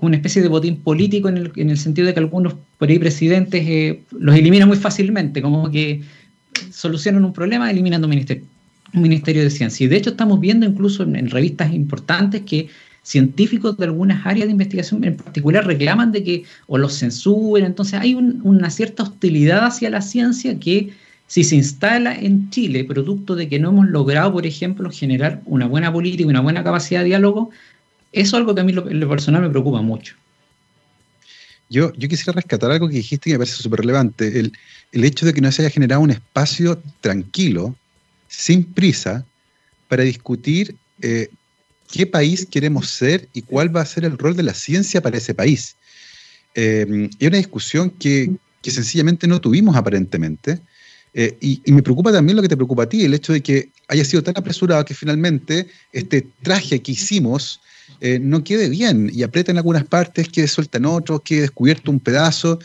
[0.00, 2.98] una especie de botín político en el, en el, sentido de que algunos por ahí
[2.98, 6.00] presidentes los eliminan muy fácilmente, como que
[6.70, 8.46] solucionan un problema eliminando un ministerio
[8.92, 9.84] Ministerio de Ciencia.
[9.84, 12.68] Y de hecho estamos viendo incluso en, revistas importantes que
[13.02, 17.64] científicos de algunas áreas de investigación en particular reclaman de que o los censuren.
[17.64, 20.92] Entonces hay una cierta hostilidad hacia la ciencia que
[21.26, 25.66] si se instala en Chile, producto de que no hemos logrado, por ejemplo, generar una
[25.66, 27.50] buena política y una buena capacidad de diálogo,
[28.12, 30.14] eso es algo que a mí en lo personal me preocupa mucho.
[31.70, 34.52] Yo, quisiera rescatar algo que dijiste que me parece súper relevante, el,
[34.92, 37.74] el hecho de que no se haya generado un espacio tranquilo
[38.32, 39.24] sin prisa,
[39.88, 41.28] para discutir eh,
[41.90, 45.18] qué país queremos ser y cuál va a ser el rol de la ciencia para
[45.18, 45.76] ese país.
[46.54, 48.30] Eh, es una discusión que,
[48.62, 50.60] sencillamente no tuvimos aparentemente.
[51.12, 53.68] Eh, y, me preocupa también lo que te preocupa a ti, el hecho de que
[53.88, 57.60] haya sido tan apresurado que finalmente este traje que hicimos
[58.20, 62.00] no quede bien y aprieta en algunas partes, quede suelta en otros, quede descubierto un
[62.00, 62.58] pedazo.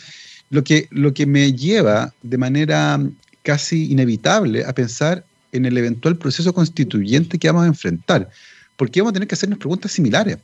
[0.50, 3.00] Lo que, lo que me lleva de manera
[3.44, 8.30] casi inevitable a pensar en el eventual proceso constituyente que vamos a enfrentar,
[8.76, 10.38] porque vamos a tener que hacernos preguntas similares.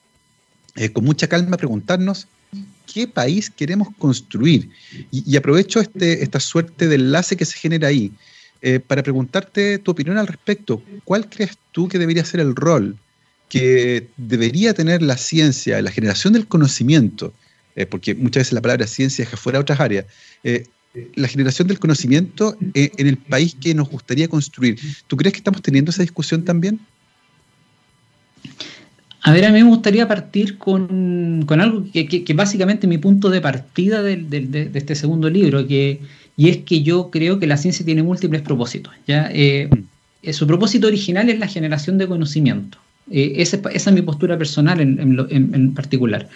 [0.75, 2.27] Eh, con mucha calma preguntarnos
[2.91, 4.69] qué país queremos construir.
[5.11, 8.11] Y, aprovecho este, esta suerte de enlace que se genera ahí
[8.61, 10.81] eh, para preguntarte tu opinión al respecto.
[11.03, 12.97] ¿Cuál crees tú que debería ser el rol
[13.49, 17.33] que debería tener la ciencia, la generación del conocimiento?
[17.75, 20.05] Eh, porque muchas veces la palabra ciencia es fuera otras áreas
[21.15, 24.79] la generación del conocimiento eh, en el país que nos gustaría construir.
[25.07, 26.79] ¿Tú crees que estamos teniendo esa discusión también?
[29.21, 33.41] A ver, a mí me gustaría partir con, algo que, que, básicamente mi punto de
[33.41, 36.01] partida de, este segundo libro, que,
[36.35, 38.93] y es que yo creo que la ciencia tiene múltiples propósitos.
[39.07, 39.29] ¿ya?
[39.31, 39.69] Eh,
[40.21, 42.77] eh, su propósito original es la generación de conocimiento.
[43.09, 46.29] esa, es mi postura personal en particular.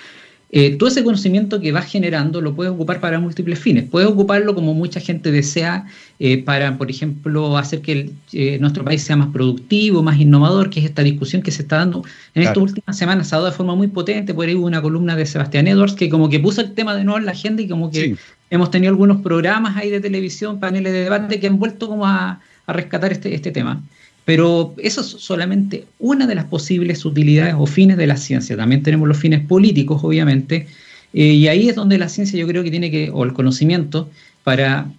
[0.50, 3.84] Eh, todo ese conocimiento que vas generando lo puedes ocupar para múltiples fines.
[3.84, 5.86] Puedes ocuparlo como mucha gente desea
[6.20, 10.80] eh, para, por ejemplo, hacer que eh, nuestro país sea más productivo, más innovador, que
[10.80, 13.28] es esta discusión que se está dando en estas últimas semanas.
[13.28, 14.34] Se ha dado de forma muy potente.
[14.34, 17.04] Por ahí hubo una columna de Sebastián Edwards que como que puso el tema de
[17.04, 18.16] nuevo en la agenda y como que
[18.50, 22.40] hemos tenido algunos programas ahí de televisión, paneles de debate que han vuelto como a,
[22.66, 23.84] a rescatar este, este tema.
[24.28, 28.58] Pero eso es solamente una de las posibles utilidades o fines de la ciencia.
[28.58, 30.68] También tenemos los fines políticos, obviamente,
[31.14, 34.10] eh, y ahí es donde la ciencia yo creo que tiene que, o el conocimiento,
[34.44, 34.92] para,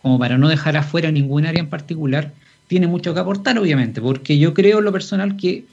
[0.00, 2.34] como para no dejar afuera ningún área en particular,
[2.68, 5.64] tiene mucho que aportar, obviamente, porque yo creo en lo personal que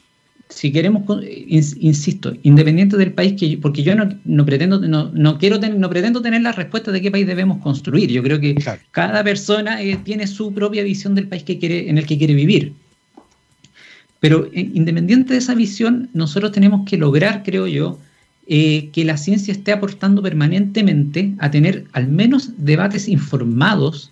[0.49, 1.03] si queremos,
[1.47, 6.51] insisto, independiente del país que porque yo no, pretendo, no, quiero no pretendo tener la
[6.51, 8.09] respuesta de qué país debemos construir.
[8.09, 8.55] Yo creo que
[8.89, 12.33] cada persona eh, tiene su propia visión del país que quiere, en el que quiere
[12.33, 12.73] vivir.
[14.19, 17.99] Pero eh, independiente de esa visión, nosotros tenemos que lograr, creo yo,
[18.47, 24.11] eh, que la ciencia esté aportando permanentemente a tener al menos debates informados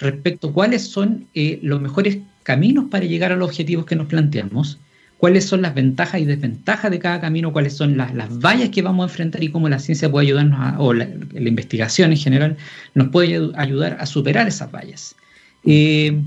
[0.00, 1.26] respecto a cuáles son
[1.62, 4.78] los mejores caminos para llegar a los objetivos que nos planteamos
[5.18, 9.04] cuáles son las ventajas y desventajas de cada camino, cuáles son las, vallas que vamos
[9.04, 12.56] a enfrentar y cómo la ciencia puede ayudarnos, o la, investigación en general,
[12.94, 15.16] nos puede ayudar a superar esas vallas.
[15.64, 16.20] Eh,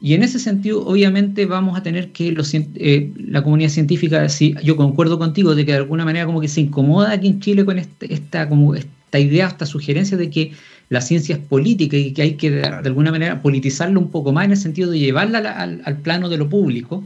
[0.00, 4.54] Y en ese sentido, obviamente, vamos a tener que los, eh, la comunidad científica, si
[4.62, 7.64] yo concuerdo contigo, de que de alguna manera como que se incomoda aquí en Chile
[7.64, 10.52] con este, esta, como esta idea, esta sugerencia de que
[10.88, 14.44] la ciencia es política y que hay que de, alguna manera politizarlo un poco más
[14.44, 17.04] en el sentido de llevarla al, al, plano de lo público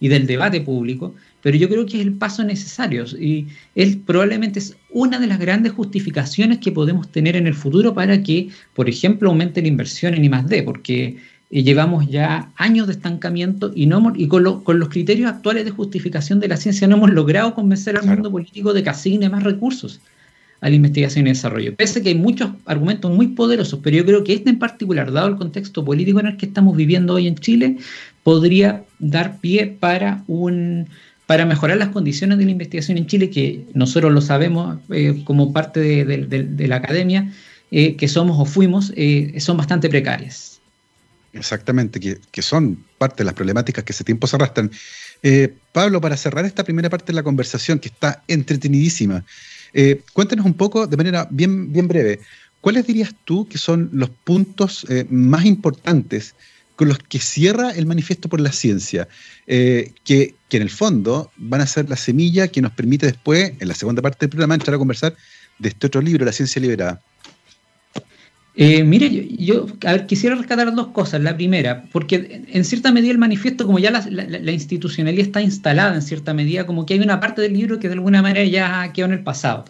[0.00, 4.58] y del debate público, pero yo creo que es el paso necesario y es, probablemente
[4.58, 8.88] es una de las grandes justificaciones que podemos tener en el futuro para que, por
[8.88, 11.18] ejemplo, aumente la inversión en I+.D., porque
[11.50, 15.70] eh, llevamos ya años de estancamiento y, no, y con, con, los criterios actuales de
[15.70, 19.42] justificación de la ciencia no hemos logrado convencer al mundo político de que asigne más
[19.42, 20.00] recursos
[20.64, 21.76] a la investigación y desarrollo.
[21.76, 25.12] Pese a que hay muchos argumentos muy poderosos, pero yo creo que este en particular,
[25.12, 27.76] dado el contexto político en el que estamos viviendo hoy en Chile,
[28.24, 30.88] podría dar pie para un
[31.26, 35.52] para mejorar las condiciones de la investigación en Chile, que nosotros lo sabemos eh, como
[35.52, 37.32] parte de, la academia,
[37.70, 40.60] eh, que somos o fuimos, eh, son bastante precarias.
[41.32, 44.70] Exactamente, que, que, son parte de las problemáticas que ese tiempo se arrastran.
[45.72, 49.24] Pablo, para cerrar esta primera parte de la conversación, que está entretenidísima,
[50.12, 52.20] cuéntanos un poco, de manera bien, bien breve,
[52.60, 56.34] ¿cuáles dirías tú que son los puntos más importantes
[56.76, 59.08] con los que cierra el manifiesto por la ciencia?
[59.46, 63.52] Eh, que, que en el fondo van a ser la semilla que nos permite después,
[63.58, 65.14] en la segunda parte del programa, entrar a conversar
[65.58, 67.00] de este otro libro, La ciencia liberada.
[68.56, 69.66] Eh, mire, yo,
[70.06, 71.20] quisiera rescatar dos cosas.
[71.20, 75.40] La primera, porque en cierta medida el manifiesto, como ya la, la, la, institucionalidad está
[75.40, 78.44] instalada en cierta medida, como que hay una parte del libro que de alguna manera
[78.44, 79.64] ya quedó en el pasado.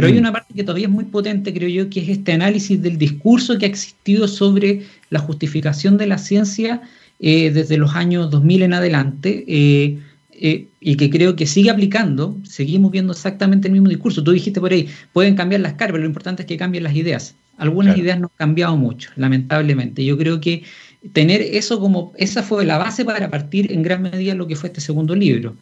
[0.00, 0.14] Pero mm.
[0.14, 2.96] hay una parte que todavía es muy potente, creo yo, que es este análisis del
[2.96, 6.80] discurso que ha existido sobre la justificación de la ciencia
[7.18, 9.44] eh, desde los años 2000 en adelante.
[9.46, 9.98] Eh,
[10.32, 14.24] eh, y que creo que sigue aplicando, seguimos viendo exactamente el mismo discurso.
[14.24, 16.96] Tú dijiste por ahí, pueden cambiar las caras, pero lo importante es que cambien las
[16.96, 17.34] ideas.
[17.58, 18.02] Algunas claro.
[18.02, 20.02] ideas no han cambiado mucho, lamentablemente.
[20.02, 20.62] Yo creo que
[21.12, 24.68] tener eso como, esa fue la base para partir en gran medida lo que fue
[24.68, 25.56] este segundo libro.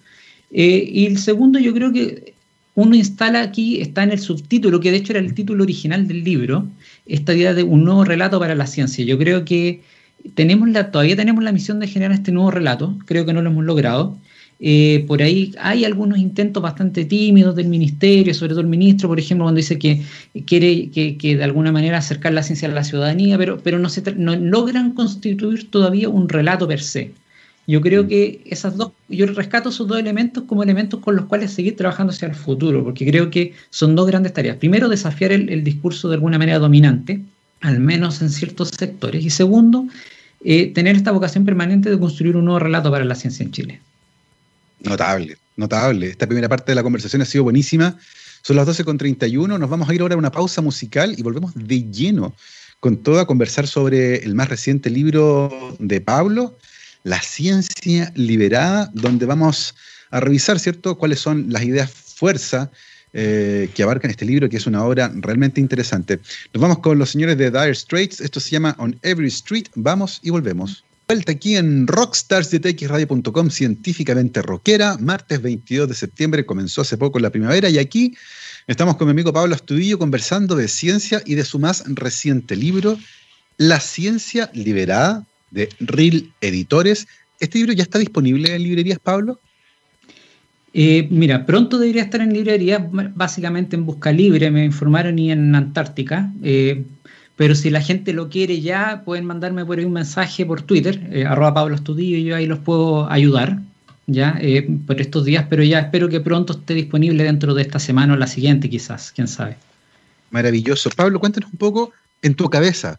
[0.52, 2.34] Eh, y el segundo, yo creo que
[2.78, 6.22] uno instala aquí, está en el subtítulo, que de hecho era el título original del
[6.22, 6.68] libro,
[7.06, 9.04] esta idea de un nuevo relato para la ciencia.
[9.04, 9.82] Yo creo que
[10.34, 13.50] tenemos la, todavía tenemos la misión de generar este nuevo relato, creo que no lo
[13.50, 14.16] hemos logrado.
[14.60, 19.18] Eh, por ahí hay algunos intentos bastante tímidos del ministerio, sobre todo el ministro, por
[19.18, 20.02] ejemplo, cuando dice que
[20.46, 24.02] quiere que, de alguna manera acercar la ciencia a la ciudadanía, pero, pero no, se
[24.14, 27.10] no logran constituir todavía un relato per se.
[27.68, 28.08] Yo creo mm.
[28.08, 32.12] que esas dos, yo rescato esos dos elementos como elementos con los cuales seguir trabajando
[32.12, 34.56] hacia el futuro, porque creo que son dos grandes tareas.
[34.56, 37.20] Primero, desafiar el, el discurso de alguna manera dominante,
[37.60, 39.22] al menos en ciertos sectores.
[39.22, 39.86] Y segundo,
[40.44, 43.80] eh, tener esta vocación permanente de construir un nuevo relato para la ciencia en Chile.
[44.80, 46.08] Notable, notable.
[46.08, 47.98] Esta primera parte de la conversación ha sido buenísima.
[48.42, 51.90] Son las 12.31, nos vamos a ir ahora a una pausa musical y volvemos de
[51.90, 52.34] lleno
[52.80, 56.56] con todo a conversar sobre el más reciente libro de Pablo,
[57.08, 59.74] La ciencia liberada, donde vamos
[60.10, 62.70] a revisar, ¿cierto?, cuáles son las ideas fuerza
[63.14, 66.20] eh, que abarcan este libro, que es una obra realmente interesante.
[66.52, 70.20] Nos vamos con los señores de Dire Straits, esto se llama On Every Street, vamos
[70.22, 70.84] y volvemos.
[71.08, 77.70] Vuelta aquí en rockstarsdetxradio.com, científicamente rockera, martes 22 de septiembre, comenzó hace poco la primavera
[77.70, 78.14] y aquí
[78.66, 82.98] estamos con mi amigo Pablo Astudillo conversando de ciencia y de su más reciente libro,
[83.56, 87.06] La ciencia liberada, de Real Editores.
[87.40, 89.40] ¿Este libro ya está disponible en librerías, Pablo?
[90.74, 92.82] Eh, mira, pronto debería estar en librerías,
[93.14, 96.30] básicamente en Busca Libre, me informaron, y en Antártica.
[96.42, 96.84] Eh,
[97.36, 101.08] pero si la gente lo quiere ya, pueden mandarme por ahí un mensaje por Twitter,
[101.12, 103.60] eh, arroba Pablo Estudillo, y yo ahí los puedo ayudar,
[104.06, 104.40] ya,
[104.86, 108.16] por estos días, pero ya espero que pronto esté disponible dentro de esta semana o
[108.16, 109.58] la siguiente quizás, quién sabe.
[110.30, 110.88] Maravilloso.
[110.90, 112.98] Pablo, cuéntanos un poco en tu cabeza,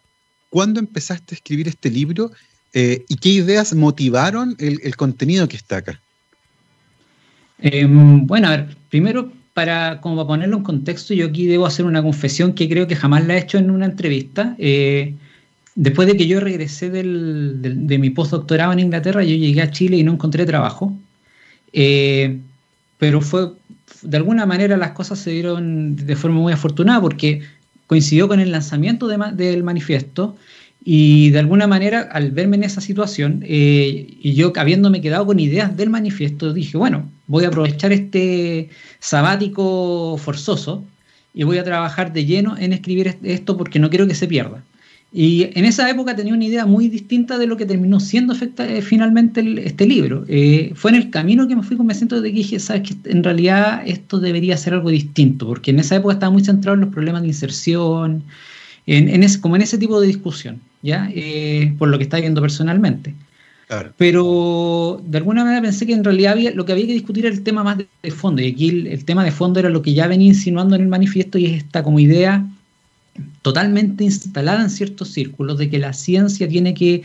[0.50, 2.32] ¿cuándo empezaste a escribir este libro
[2.74, 6.00] eh, y qué ideas motivaron el, contenido que está acá?
[7.60, 11.86] Eh, bueno, a ver, primero para, como para ponerlo en contexto, yo aquí debo hacer
[11.86, 14.56] una confesión que creo que jamás la he hecho en una entrevista.
[14.58, 15.16] Eh,
[15.76, 19.98] después de que yo regresé del, de mi postdoctorado en Inglaterra, yo llegué a Chile
[19.98, 20.96] y no encontré trabajo.
[21.74, 22.40] Eh,
[22.98, 23.52] pero fue,
[24.02, 27.42] de alguna manera las cosas se dieron de forma muy afortunada porque
[27.90, 30.38] coincidió con el lanzamiento de, del manifiesto
[30.86, 35.40] y de alguna manera, al verme en esa situación, eh, y yo habiéndome quedado con
[35.40, 40.86] ideas del manifiesto, dije, bueno, voy a aprovechar este sabático forzoso
[41.34, 44.64] y voy a trabajar de lleno en escribir esto porque no quiero que se pierda.
[45.12, 48.82] Y en esa época tenía una idea muy distinta de lo que terminó siendo eh,
[48.82, 50.24] finalmente el, este libro.
[50.28, 53.24] Eh, fue en el camino que me fui convenciendo de que dije, sabes que en
[53.24, 56.94] realidad esto debería ser algo distinto, porque en esa época estaba muy centrado en los
[56.94, 58.24] problemas de inserción,
[58.86, 60.62] en, en ese, como en ese tipo de discusión.
[60.82, 61.10] ¿ya?
[61.14, 63.14] Eh, por lo que está viendo personalmente.
[63.98, 67.44] Pero de alguna manera pensé que en realidad lo que había que discutir era el
[67.44, 68.42] tema más de, fondo.
[68.42, 71.38] Y aquí el, tema de fondo era lo que ya venía insinuando en el manifiesto
[71.38, 72.44] y es esta como idea
[73.42, 77.04] totalmente instalada en ciertos círculos de que la ciencia tiene que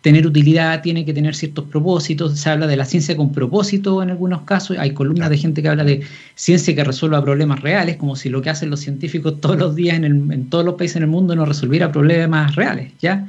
[0.00, 2.38] tener utilidad, tiene que tener ciertos propósitos.
[2.38, 4.76] Se habla de la ciencia con propósito en algunos casos.
[4.78, 6.02] Hay columnas de gente que habla de
[6.34, 9.96] ciencia que resuelva problemas reales, como si lo que hacen los científicos todos los días
[9.96, 12.92] en, en todos los países en el mundo no resolviera problemas reales.
[13.00, 13.28] ¿ya?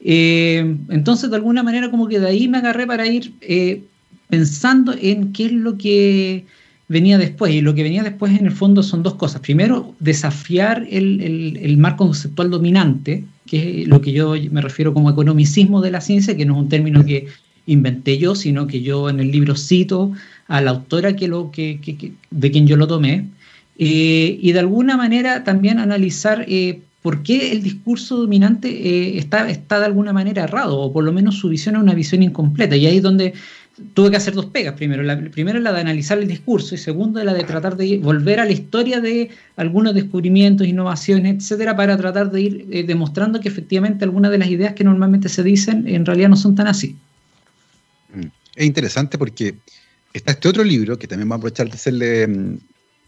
[0.00, 3.82] Eh, entonces, de alguna manera, como que de ahí me agarré para ir eh,
[4.28, 6.46] pensando en qué es lo que
[6.88, 7.52] venía después.
[7.54, 9.40] Y lo que venía después, en el fondo, son dos cosas.
[9.40, 15.80] Primero, desafiar el, marco conceptual dominante, que es lo que yo me refiero como economicismo
[15.80, 17.28] de la ciencia, que no es un término que
[17.66, 20.12] inventé yo, sino que yo en el libro cito
[20.46, 21.78] a la autora que lo, que,
[22.30, 23.26] de quien yo lo tomé.
[23.78, 26.46] Eh, y de alguna manera también analizar
[27.02, 31.12] por qué el discurso dominante eh, está, está de alguna manera errado, o por lo
[31.12, 32.76] menos su visión es una visión incompleta.
[32.76, 33.34] Y ahí es donde
[33.94, 34.74] tuve que hacer dos pegas.
[34.74, 38.40] Primero, la, primero la de analizar el discurso y segundo la de tratar de volver
[38.40, 43.48] a la historia de algunos descubrimientos, innovaciones, etcétera, para tratar de ir eh, demostrando que
[43.48, 46.96] efectivamente algunas de las ideas que normalmente se dicen en realidad no son tan así.
[48.14, 48.26] Mm.
[48.56, 49.54] Es interesante porque
[50.12, 52.58] está este otro libro que también va a aprovechar de hacerle mm,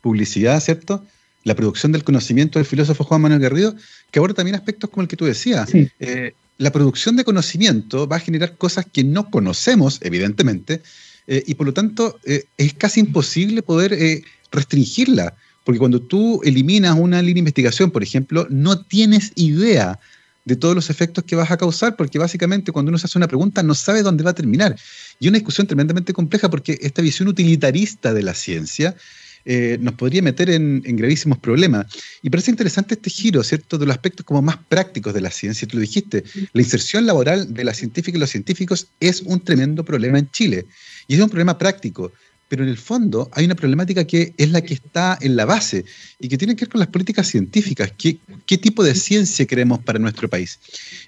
[0.01, 1.05] publicidad, ¿cierto?
[1.45, 3.75] La producción del conocimiento del filósofo Juan Manuel Garrido,
[4.11, 5.71] que aborda también aspectos como el que tú decías.
[5.75, 10.83] Eh, la producción de conocimiento va a generar cosas que no conocemos, evidentemente,
[11.27, 14.23] eh, y por lo tanto eh, es casi imposible poder
[14.53, 19.99] restringirla, porque cuando tú eliminas una línea de investigación, por ejemplo, no tienes idea
[20.45, 23.29] de todos los efectos que vas a causar, porque básicamente cuando uno se hace una
[23.29, 24.77] pregunta no sabe dónde va a terminar.
[25.19, 28.97] Y una discusión tremendamente compleja porque esta visión utilitarista de la ciencia
[29.45, 31.87] eh, nos podría meter en, gravísimos problemas.
[32.23, 35.67] Y parece interesante este giro, ¿cierto?, de los aspectos como más prácticos de la ciencia.
[35.67, 39.85] Tú lo dijiste, la inserción laboral de la científica y los científicos es un tremendo
[39.85, 40.67] problema en Chile.
[41.09, 42.13] Y es un problema práctico.
[42.49, 45.85] Pero en el fondo hay una problemática que es la que está en la base
[46.19, 47.93] y que tiene que ver con las políticas científicas.
[47.97, 50.59] ¿Qué, tipo de ciencia queremos para nuestro país?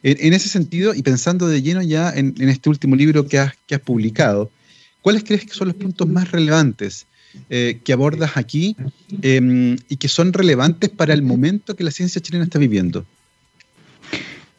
[0.04, 4.52] En, ese sentido, y pensando de lleno ya en, este último libro que has publicado,
[5.00, 7.06] ¿cuáles crees que son los puntos más relevantes
[7.48, 8.76] eh, que abordas aquí
[9.22, 13.06] em, y que son relevantes para el momento que la ciencia chilena está viviendo?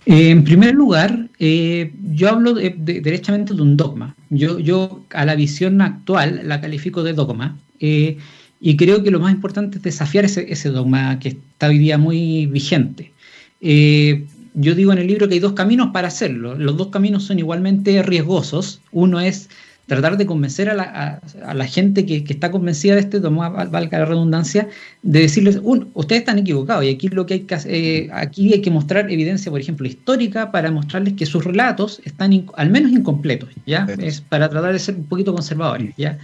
[0.06, 4.16] Eh, en primer lugar, eh, yo hablo de, derechamente de un dogma.
[4.30, 9.78] Yo, a la visión actual la califico de dogma y creo que lo más importante
[9.78, 13.12] es desafiar ese, ese dogma que está hoy día muy vigente.
[13.60, 16.56] yo digo en el libro que hay dos caminos para hacerlo.
[16.56, 18.82] Los dos caminos son igualmente riesgosos.
[18.92, 19.50] Uno es
[19.88, 24.00] tratar de convencer a la, a, la gente que, que, está convencida de este, valga
[24.00, 24.70] la redundancia,
[25.02, 28.62] de decirles, un, ustedes están equivocados y aquí lo que hay que eh, aquí hay
[28.62, 33.50] que mostrar evidencia, por ejemplo, histórica para mostrarles que sus relatos están al menos incompletos,
[33.66, 33.86] ¿ya?
[34.00, 36.18] Es para tratar de ser un poquito conservadores, ¿ya?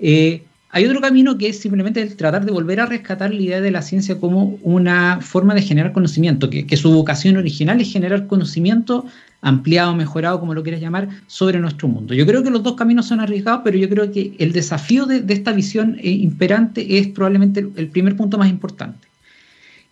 [0.00, 3.60] Eh, hay otro camino que es simplemente el tratar de volver a rescatar la idea
[3.60, 7.90] de la ciencia como una forma de generar conocimiento, que, que su vocación original es
[7.90, 9.06] generar conocimiento
[9.46, 12.14] ampliado, mejorado, como lo quieras llamar, sobre nuestro mundo.
[12.14, 15.24] Yo creo que los dos caminos son arriesgados, pero yo creo que el desafío de,
[15.32, 19.06] esta visión eh, imperante es probablemente el, primer punto más importante.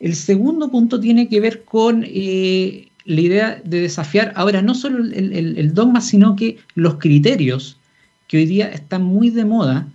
[0.01, 5.05] El segundo punto tiene que ver con eh, la idea de desafiar ahora no solo
[5.05, 7.77] el, dogma, sino que los criterios
[8.27, 9.87] que hoy día están muy de moda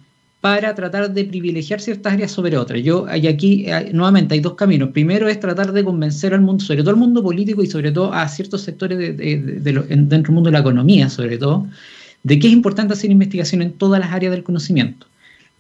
[0.42, 2.82] para tratar de privilegiar ciertas áreas sobre otras.
[2.82, 4.90] Yo, hay aquí, nuevamente, hay dos caminos.
[4.92, 8.14] Primero es tratar de convencer al mundo, sobre todo al mundo político y sobre todo
[8.14, 11.68] a ciertos sectores de, dentro del mundo de la economía, sobre todo,
[12.24, 15.08] de que es importante hacer investigación en todas las áreas del conocimiento.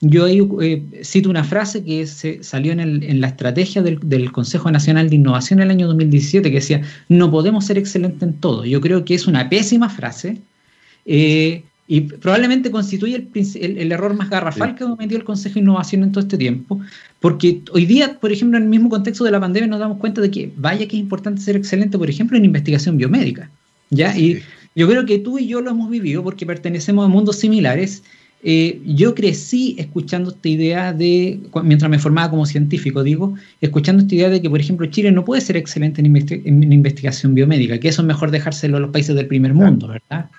[0.01, 5.09] Yo ahí eh, cito una frase que se salió en, la estrategia del, Consejo Nacional
[5.09, 8.63] de Innovación en el año 2017 que decía, no podemos ser excelentes en todo.
[8.63, 10.37] Yo creo que es una pésima frase.
[11.05, 16.03] Eh, y probablemente constituye el, error más garrafal que ha cometido el Consejo de Innovación
[16.03, 16.79] en todo este tiempo,
[17.19, 20.21] porque hoy día, por ejemplo, en el mismo contexto de la pandemia nos damos cuenta
[20.21, 23.49] de que vaya que es importante ser excelente, por ejemplo, en investigación biomédica.
[23.89, 24.15] ¿ya?
[24.15, 24.39] Y
[24.75, 28.03] yo creo que tú y yo lo hemos vivido porque pertenecemos a mundos similares.
[28.43, 34.13] Eh, yo crecí escuchando esta idea de, mientras me formaba como científico, digo, escuchando esta
[34.13, 37.87] idea de que, por ejemplo, Chile no puede ser excelente en, en investigación biomédica, que
[37.87, 40.29] eso es mejor dejárselo a los países del primer mundo, ¿verdad?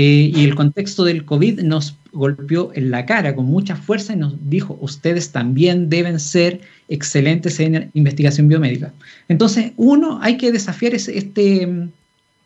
[0.00, 4.16] Eh, y el contexto del COVID nos golpeó en la cara con mucha fuerza y
[4.16, 8.92] nos dijo, ustedes también deben ser excelentes en investigación biomédica.
[9.26, 11.88] Entonces, uno, hay que desafiar este,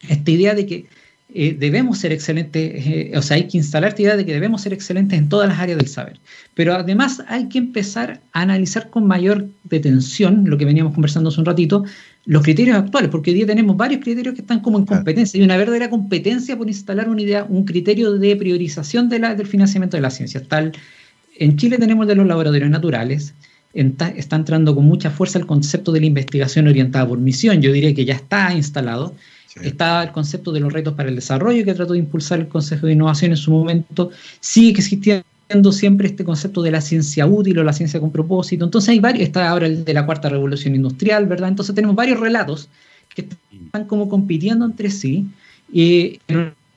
[0.09, 0.87] esta idea de que
[1.35, 4.63] eh, debemos ser excelentes, eh, o sea, hay que instalar esta idea de que debemos
[4.63, 6.21] ser excelentes en todas las áreas del saber.
[6.55, 11.41] Pero además hay que empezar a analizar con mayor detención, lo que veníamos conversando hace
[11.41, 11.85] un ratito,
[12.25, 15.39] los criterios actuales, porque hoy día tenemos varios criterios que están como en competencia.
[15.39, 19.47] Hay una verdadera competencia por instalar una idea, un criterio de priorización de la, del
[19.47, 20.43] financiamiento de la ciencia.
[20.43, 20.73] Tal,
[21.39, 23.35] en Chile tenemos de los laboratorios naturales,
[23.75, 27.61] está entrando con mucha fuerza el concepto de la investigación orientada por misión.
[27.63, 29.15] Yo diría que ya está instalado.
[29.63, 32.87] Está el concepto de los retos para el desarrollo que trató de impulsar el Consejo
[32.87, 34.11] de Innovación en su momento.
[34.41, 35.25] Sigue existiendo
[35.73, 38.65] siempre este concepto de la ciencia útil o la ciencia con propósito.
[38.65, 41.49] Entonces hay varios, está ahora el de la cuarta revolución industrial, ¿verdad?
[41.49, 42.69] Entonces tenemos varios relatos
[43.15, 43.29] que
[43.65, 45.27] están como compitiendo entre sí.
[45.73, 46.21] Y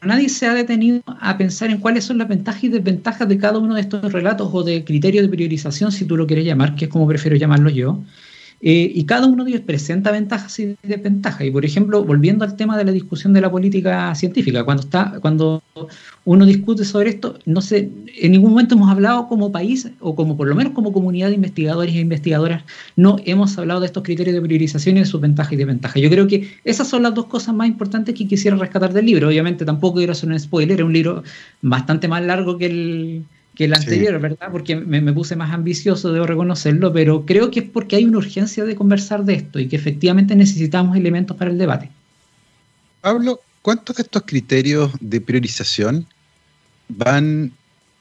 [0.01, 3.59] nadie se ha detenido a pensar en cuáles son las ventajas y desventajas de cada
[3.59, 6.85] uno de estos relatos o de criterios de priorización, si tú lo quieres llamar, que
[6.85, 7.99] es como prefiero llamarlo yo.
[8.67, 11.45] Eh, y cada uno de ellos presenta ventajas y desventajas.
[11.45, 15.19] Y por ejemplo, volviendo al tema de la discusión de la política científica, cuando está,
[15.21, 15.61] cuando
[16.23, 20.35] uno discute sobre esto, no sé, en ningún momento hemos hablado como país, o como
[20.35, 22.63] por lo menos como comunidad de investigadores e investigadoras,
[22.95, 26.01] no hemos hablado de estos criterios de priorización y de sus ventajas y desventajas.
[26.01, 29.27] Yo creo que esas son las dos cosas más importantes que quisiera rescatar del libro.
[29.27, 31.21] Obviamente tampoco quiero hacer un spoiler, es un libro
[31.61, 33.25] bastante más largo que el
[33.55, 34.49] que el anterior, ¿verdad?
[34.51, 38.65] Porque me, puse más ambicioso, debo reconocerlo, pero creo que es porque hay una urgencia
[38.65, 41.89] de conversar de esto y que efectivamente necesitamos elementos para el debate.
[43.01, 46.05] Pablo, ¿cuántos de estos criterios de priorización
[46.89, 47.53] van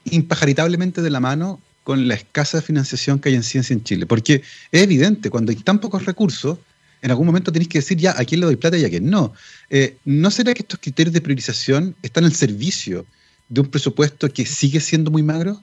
[0.03, 4.05] impajaritablemente de la mano con la escasa financiación que hay en ciencia en Chile?
[4.05, 6.57] Porque es evidente, cuando hay tan pocos recursos,
[7.01, 9.09] en algún momento tenéis que decir ya a quién le doy plata y a quién
[9.09, 9.33] no.
[9.69, 13.05] Eh, ¿No será que estos criterios de priorización están al servicio
[13.49, 15.61] de un presupuesto que sigue siendo muy magro?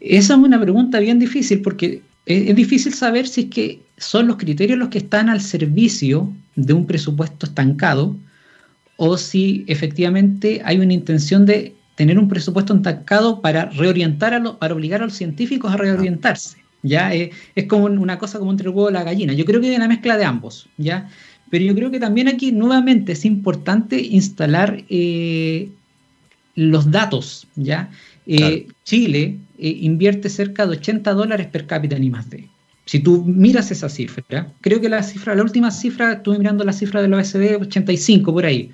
[0.00, 4.36] Esa es una pregunta bien difícil porque es, difícil saber si es que son los
[4.36, 8.16] criterios los que están al servicio de un presupuesto estancado
[8.96, 14.74] o si efectivamente hay una intención de tener un presupuesto estancado para reorientar a para
[14.74, 16.58] obligar a los científicos a reorientarse.
[16.82, 17.30] Ya es,
[17.68, 19.34] como una cosa como entre el huevo y la gallina.
[19.34, 21.10] Yo creo que hay una mezcla de ambos, ya.
[21.50, 25.68] Pero yo creo que también aquí nuevamente es importante instalar eh,
[26.60, 27.90] los datos, ¿ya?
[28.26, 32.48] Eh, Chile eh, invierte cerca de 80 dólares per cápita en I+.D.
[32.84, 36.74] Si tú miras esa cifra, creo que la cifra, la última cifra, estuve mirando la
[36.74, 38.70] cifra de la OECD, 85 por ahí.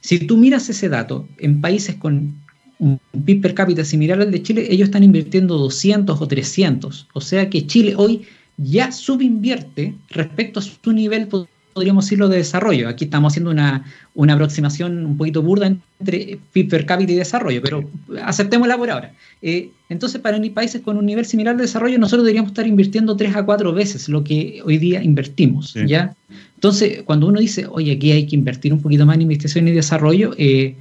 [0.00, 2.36] Si tú miras ese dato en países con
[2.78, 7.08] un PIB per cápita similar al de Chile, ellos están invirtiendo 200 o 300.
[7.14, 8.22] O sea que Chile hoy
[8.58, 11.26] ya subinvierte respecto a su nivel
[11.74, 12.88] podríamos decirlo, de desarrollo.
[12.88, 13.84] Aquí estamos haciendo una,
[14.32, 17.90] aproximación un poquito burda entre PIB per cápita y desarrollo, pero
[18.22, 19.12] aceptémosla por ahora.
[19.42, 23.36] Eh, entonces, para países con un nivel similar de desarrollo, nosotros deberíamos estar invirtiendo tres
[23.36, 25.74] a cuatro veces lo que hoy día invertimos.
[25.86, 26.14] ¿ya?
[26.54, 29.72] Entonces, cuando uno dice, oye, aquí hay que invertir un poquito más en investigación y
[29.72, 30.76] desarrollo, eh,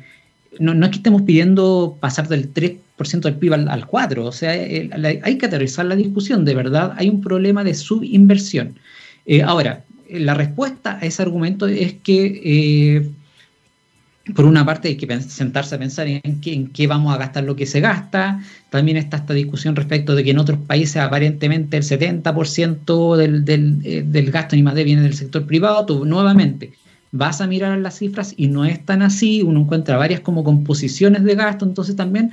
[0.60, 4.52] no, no, es que estemos pidiendo pasar del 3% del PIB al, 4%, o sea,
[4.52, 8.76] hay que aterrizar la discusión, de verdad hay un problema de subinversión.
[9.26, 9.84] Eh, ahora,
[10.20, 13.12] la respuesta a ese argumento es que, eh,
[14.36, 17.66] por una parte, hay que sentarse a pensar en qué, vamos a gastar lo que
[17.66, 18.42] se gasta.
[18.70, 23.82] También está esta discusión respecto de que en otros países aparentemente el 70% del, del,
[23.84, 24.84] eh, gasto en I+.D.
[24.84, 25.86] viene del sector privado.
[25.86, 26.72] Tú, nuevamente,
[27.12, 29.42] vas a mirar las cifras y no es tan así.
[29.42, 31.66] Uno encuentra varias como composiciones de gasto.
[31.66, 32.32] Entonces también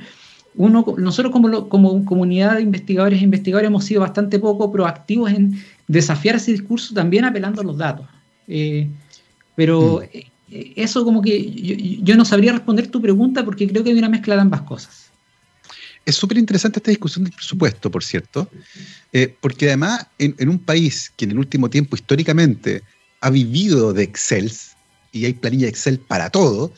[0.57, 5.63] uno, nosotros como, como comunidad de investigadores e investigadores hemos sido bastante poco proactivos en
[5.91, 8.07] desafiar ese discurso también apelando a los datos.
[8.47, 8.89] Eh,
[9.57, 10.17] pero mm.
[10.17, 14.09] eh, eso como que yo, no sabría responder tu pregunta porque creo que hay una
[14.09, 15.11] mezcla de ambas cosas.
[16.07, 18.49] Es súper interesante esta discusión del presupuesto, por cierto,
[19.13, 22.83] eh, porque además en, un país que en el último tiempo históricamente
[23.21, 24.51] ha vivido de Excel,
[25.13, 26.73] y hay planilla Excel para todo,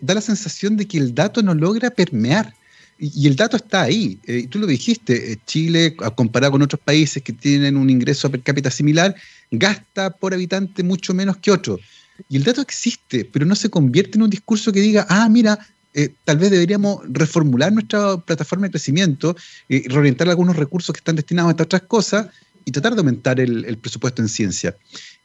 [0.00, 2.54] da la sensación de que el dato no logra permear
[2.98, 4.18] y, el dato está ahí.
[4.26, 8.42] Eh, tú lo dijiste, eh, Chile, comparado con otros países que tienen un ingreso per
[8.42, 9.14] cápita similar,
[9.50, 11.80] gasta por habitante mucho menos que otros.
[12.28, 15.58] Y el dato existe, pero no se convierte en un discurso que diga, ah, mira,
[15.92, 19.36] eh, tal vez deberíamos reformular nuestra plataforma de crecimiento,
[19.68, 22.26] y reorientar algunos recursos que están destinados a estas otras cosas
[22.64, 24.74] y tratar de aumentar el presupuesto en ciencia.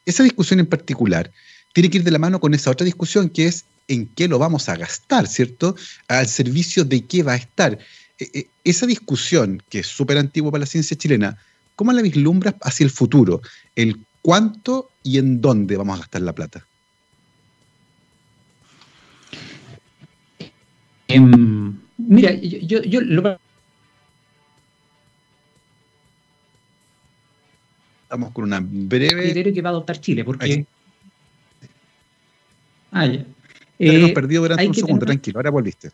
[0.04, 1.30] Esa discusión en particular
[1.72, 4.38] tiene que ir de la mano con esa otra discusión que es en qué lo
[4.38, 5.74] vamos a gastar, ¿cierto?
[6.08, 7.76] Al servicio de qué va a estar.
[8.18, 11.36] E, e, esa discusión, que es súper antigua para la ciencia chilena,
[11.74, 13.42] ¿cómo la vislumbras hacia el futuro?
[13.74, 16.64] El cuánto y en dónde vamos a gastar la plata.
[21.08, 23.00] Em, mira, yo, yo,
[28.04, 29.22] Estamos con una breve...
[29.22, 30.64] criterio que va a adoptar Chile, porque...
[32.92, 33.24] Ah, ya.
[33.88, 35.90] Hemos eh, perdido durante un segundo, tranquilo, ahora volviste.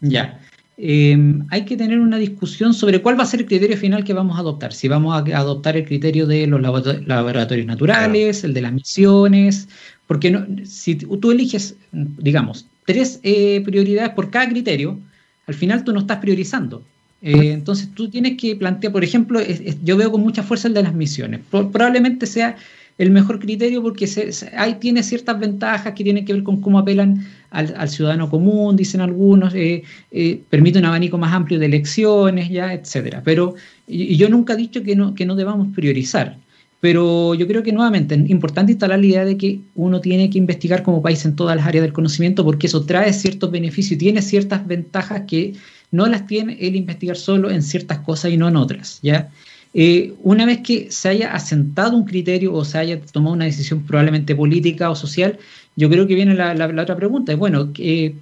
[0.00, 0.40] Ya.
[0.76, 4.14] Em, hay que tener una discusión sobre cuál va a ser el criterio final que
[4.14, 4.72] vamos a adoptar.
[4.72, 9.68] Si vamos a adoptar el criterio de los laboratorios naturales, el de las misiones,
[10.06, 14.98] porque no, si tú eliges, digamos, tres eh, prioridades por cada criterio,
[15.46, 16.82] al final tú no estás priorizando.
[17.22, 19.40] Eh, entonces tú tienes que plantear, por ejemplo,
[19.84, 21.40] yo veo con mucha fuerza el de las misiones.
[21.50, 22.56] probablemente sea
[23.00, 24.30] el mejor criterio porque se,
[24.78, 29.54] tiene ciertas ventajas que tienen que ver con cómo apelan al, ciudadano común, dicen algunos,
[29.54, 33.22] eh, eh, permite un abanico más amplio de elecciones, ya, etcétera.
[33.24, 33.54] Pero
[33.88, 36.36] yo nunca he dicho que no, que no debamos priorizar.
[36.80, 40.36] Pero yo creo que nuevamente es importante instalar la idea de que uno tiene que
[40.36, 43.96] investigar como país en todas las áreas del conocimiento porque eso trae ciertos beneficios y
[43.96, 45.54] tiene ciertas ventajas que
[45.90, 49.30] no las tiene el investigar solo en ciertas cosas y no en otras, ¿ya?
[49.72, 53.84] Eh, una vez que se haya asentado un criterio o se haya tomado una decisión
[53.84, 55.38] probablemente política o social,
[55.76, 56.52] yo creo que viene la,
[56.82, 58.14] otra pregunta, es bueno, ¿qué,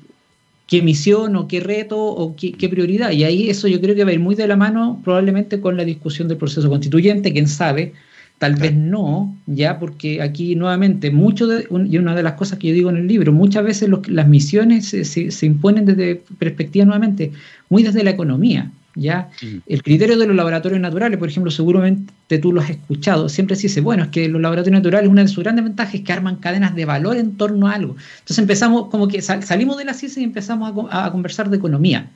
[0.83, 3.13] misión o qué reto o qué, prioridad?
[3.13, 5.77] Y ahí eso yo creo que va a ir muy de la mano probablemente con
[5.77, 7.95] la discusión del proceso constituyente, quién sabe,
[8.37, 12.69] tal vez no, ya, porque aquí nuevamente, mucho de, y una de las cosas que
[12.69, 17.33] yo digo en el libro, muchas veces las misiones se, se imponen desde perspectiva nuevamente,
[17.71, 18.71] muy desde la economía.
[18.99, 19.31] ¿Ya?
[19.43, 19.59] Mm.
[19.67, 23.63] El criterio de los laboratorios naturales, por ejemplo, seguramente tú lo has escuchado, siempre se
[23.63, 26.37] dice, bueno, es que los laboratorios naturales, una de sus grandes ventajas es que arman
[26.37, 27.97] cadenas de valor en torno a algo.
[28.19, 32.11] Entonces empezamos, como que salimos de la ciencia y empezamos a, conversar de economía.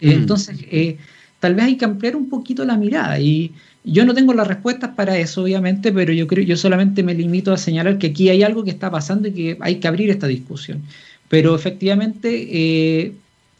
[0.00, 0.10] Mm.
[0.10, 0.98] Entonces, eh,
[1.40, 3.52] tal vez hay que ampliar un poquito la mirada y
[3.84, 7.52] yo no tengo las respuestas para eso, obviamente, pero yo creo, yo solamente me limito
[7.52, 10.26] a señalar que aquí hay algo que está pasando y que hay que abrir esta
[10.26, 10.82] discusión.
[11.28, 13.12] Pero efectivamente, eh,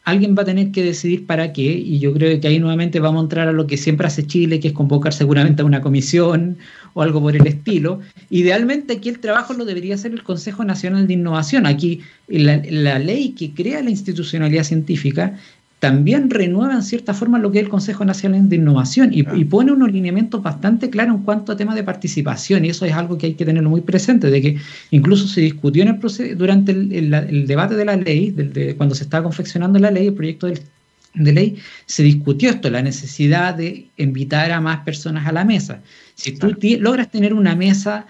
[0.06, 3.20] alguien va a tener que decidir para qué, y yo creo que ahí nuevamente vamos
[3.20, 6.58] a entrar a lo que siempre hace Chile, que es convocar seguramente a una comisión
[6.94, 7.98] o algo por el estilo.
[8.30, 11.66] Idealmente aquí el trabajo lo debería hacer el Consejo Nacional de Innovación.
[11.66, 15.36] Aquí la, la ley que crea la institucionalidad científica
[15.78, 19.72] también renueva en cierta forma lo que es el Consejo Nacional de Innovación y, pone
[19.72, 23.26] unos lineamientos bastante claros en cuanto a temas de participación y eso es algo que
[23.26, 24.56] hay que tenerlo muy presente, de que
[24.90, 28.34] incluso se discutió en el durante el, debate de la ley,
[28.76, 33.54] cuando se estaba confeccionando la ley, el proyecto de ley, se discutió esto, la necesidad
[33.54, 35.82] de invitar a más personas a la mesa.
[36.14, 38.06] Si tú logras tener una mesa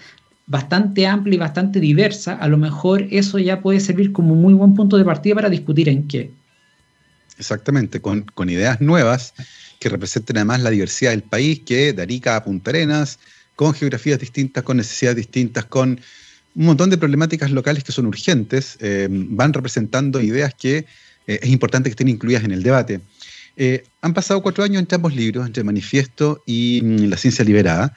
[0.46, 4.74] bastante amplia y bastante diversa, a lo mejor eso ya puede servir como muy buen
[4.74, 6.30] punto de partida para discutir en qué.
[7.38, 9.34] Exactamente, con, ideas nuevas
[9.78, 13.18] que representen además la diversidad del país, que de Arica a Punta Arenas,
[13.54, 16.00] con geografías distintas, con necesidades distintas, con
[16.54, 20.86] un montón de problemáticas locales que son urgentes, eh, van representando ideas que
[21.26, 23.00] eh, es importante que estén incluidas en el debate.
[23.56, 27.94] Eh, han pasado cuatro años entre ambos libros, entre Manifiesto y mm, La Ciencia Liberada.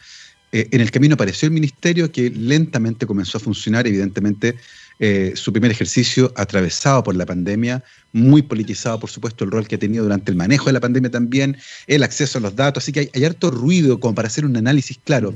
[0.52, 4.56] en el camino apareció el ministerio que lentamente comenzó a funcionar, evidentemente
[5.02, 7.82] eh, su primer ejercicio atravesado por la pandemia,
[8.12, 11.10] muy politizado, por supuesto, el rol que ha tenido durante el manejo de la pandemia
[11.10, 11.56] también,
[11.88, 15.00] el acceso a los datos, así que hay, harto ruido como para hacer un análisis
[15.02, 15.34] claro.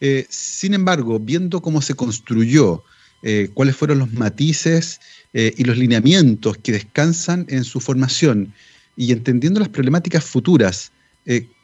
[0.00, 2.84] Eh, sin embargo, viendo cómo se construyó,
[3.24, 5.00] eh, cuáles fueron los matices
[5.34, 8.52] y los lineamientos que descansan en su formación
[8.98, 10.92] y entendiendo las problemáticas futuras,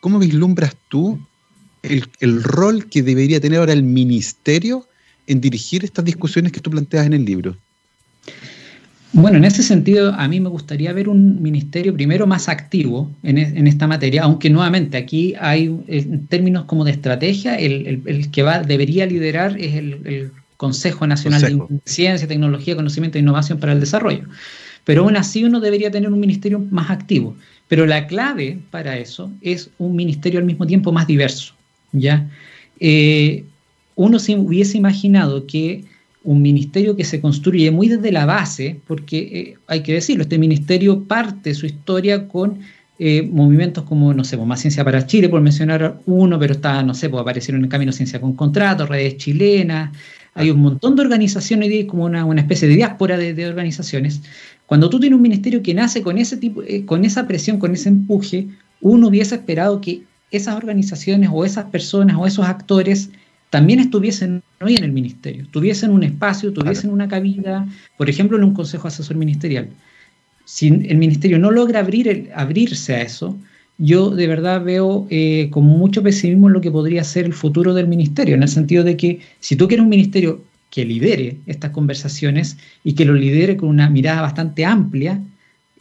[0.01, 1.21] ¿cómo vislumbras tú
[1.83, 4.89] el, el rol que debería tener ahora el ministerio
[5.29, 7.57] en dirigir estas discusiones que tú planteas en el libro?
[9.13, 13.67] Bueno, en ese sentido, a mí me gustaría ver un ministerio primero más activo en,
[13.67, 19.07] esta materia, aunque nuevamente aquí hay, en términos como de estrategia, el, que va, debería
[19.07, 24.25] liderar es el, Consejo Nacional de Ciencia, Tecnología, Conocimiento e Innovación para el Desarrollo.
[24.83, 27.37] Pero aún así uno debería tener un ministerio más activo.
[27.69, 31.55] Pero la clave para eso es un ministerio al mismo tiempo más diverso.
[31.93, 32.29] ¿ya?
[32.81, 33.45] Eh,
[33.99, 35.85] uno se hubiese imaginado que
[36.23, 40.39] un ministerio que se construye muy desde la base, porque eh, hay que decirlo, este
[40.39, 42.61] ministerio parte su historia con
[43.01, 46.81] eh, movimientos como, no sé, pues, Más Ciencia para Chile, por mencionar uno, pero está,
[46.85, 49.91] no sé, pues aparecieron en el Camino Ciencia con Contrato, redes chilenas,
[50.33, 54.21] hay un montón de organizaciones, como una, especie de diáspora de, organizaciones.
[54.67, 57.73] Cuando tú tienes un ministerio que nace con ese tipo, eh, con esa presión, con
[57.75, 58.47] ese empuje,
[58.81, 63.11] uno hubiese esperado que esas organizaciones o esas personas o esos actores
[63.51, 68.45] también estuviesen hoy en el ministerio, tuviesen un espacio, tuviesen una cabida, por ejemplo, en
[68.45, 69.69] un consejo asesor ministerial.
[70.45, 73.39] Si el ministerio no logra abrir abrirse a eso,
[73.79, 77.87] yo de verdad veo eh, con mucho pesimismo lo que podría ser el futuro del
[77.87, 82.59] ministerio, en el sentido de que si tú quieres un ministerio que lidere estas conversaciones
[82.85, 85.23] y que lo lidere con una mirada bastante amplia,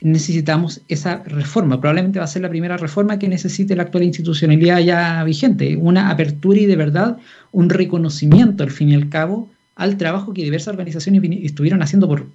[0.02, 1.80] necesitamos esa reforma.
[1.80, 6.10] Probablemente va a ser la primera reforma que necesite la actual institucionalidad ya vigente, una
[6.10, 7.18] apertura y de verdad
[7.52, 12.28] un reconocimiento al fin y al cabo al trabajo que diversas organizaciones estuvieron haciendo por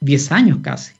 [0.00, 0.92] 10 años casi.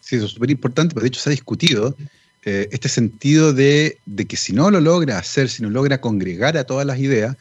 [0.00, 1.96] Sí, eso es súper importante, pero de hecho se ha discutido
[2.44, 3.98] eh, este sentido de,
[4.28, 7.36] que si no lo logra hacer, si no logra congregar a todas las ideas,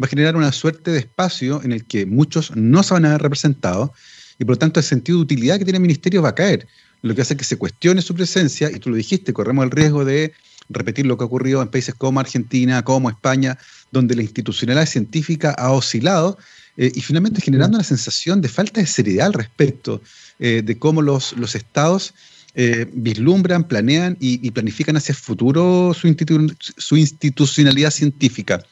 [0.00, 3.10] va a generar una suerte de espacio en el que muchos no se van a
[3.10, 3.90] ver representados
[4.38, 6.66] y por lo tanto el sentido de utilidad que tiene el ministerio va a caer,
[7.04, 10.06] lo que hace que se cuestione su presencia y tú lo dijiste, corremos el riesgo
[10.06, 10.32] de
[10.70, 13.58] repetir lo que ha ocurrido en países como Argentina, como España,
[13.92, 16.38] donde la institucionalidad científica ha oscilado
[16.78, 20.00] eh, y finalmente generando una sensación de falta de seriedad al respecto
[20.38, 22.14] eh, de cómo los, los estados
[22.54, 28.64] eh, vislumbran, planean y, planifican hacia el futuro su, institucionalidad científica.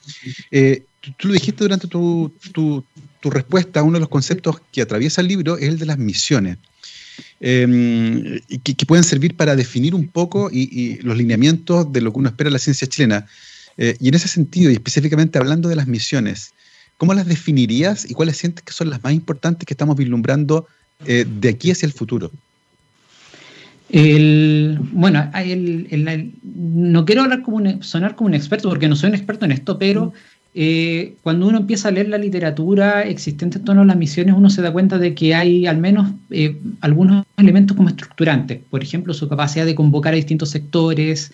[1.19, 2.33] tú, lo dijiste durante tu,
[3.25, 6.57] respuesta, uno de los conceptos que atraviesa el libro es el de las misiones.
[7.41, 12.29] Que, que, pueden servir para definir un poco y, los lineamientos de lo que uno
[12.29, 13.27] espera de la ciencia chilena.
[13.77, 16.53] y en ese sentido, y específicamente hablando de las misiones,
[17.03, 20.69] ¿Cómo las definirías y cuáles sientes que son las más importantes que estamos vislumbrando
[21.05, 22.31] eh, de aquí hacia el futuro?
[23.91, 25.29] bueno,
[26.43, 29.81] no quiero hablar como sonar como un experto porque no soy un experto en esto,
[29.81, 30.13] pero
[30.55, 34.51] eh, cuando uno empieza a leer la literatura existente en torno a las misiones, uno
[34.51, 38.61] se da cuenta de que hay al menos eh, algunos elementos como estructurantes.
[38.71, 41.33] Por ejemplo, su capacidad de convocar a distintos sectores,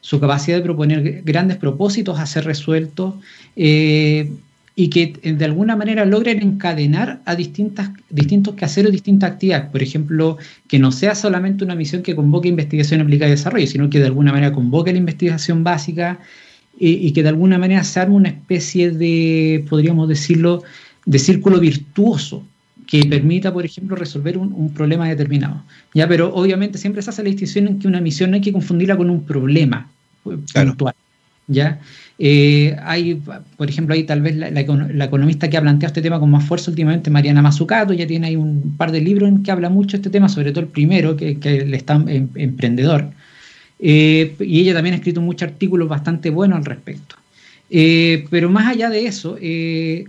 [0.00, 3.14] su capacidad de proponer grandes propósitos a ser resueltos
[4.80, 9.68] y que eh, de alguna manera logren encadenar a distintas, distintos quehaceres, distintas actividades.
[9.70, 13.90] Por ejemplo, que no sea solamente una misión que convoque investigación aplicada y desarrollo, sino
[13.90, 16.18] que de alguna manera convoque la investigación básica
[16.82, 20.62] y que de alguna manera se arme una especie de, podríamos decirlo,
[21.04, 22.42] de círculo virtuoso
[22.90, 25.62] que permita, por ejemplo, resolver un, problema determinado.
[25.94, 28.52] Ya, pero obviamente siempre se hace la distinción en que una misión no hay que
[28.52, 29.88] confundirla con un problema
[30.26, 30.94] eh, puntual.
[31.46, 31.78] ¿ya?
[32.18, 33.22] Eh, hay,
[33.56, 36.72] por ejemplo, ahí tal vez la, economista que ha planteado este tema con más fuerza
[36.72, 39.98] últimamente, Mariana Mazzucato, ya tiene ahí un par de libros en que habla mucho de
[39.98, 43.10] este tema, sobre todo el primero, que, que el está em, emprendedor.
[43.82, 47.16] Eh, y ella también ha escrito muchos artículos bastante buenos al respecto.
[47.70, 50.06] Eh, pero más allá de eso, el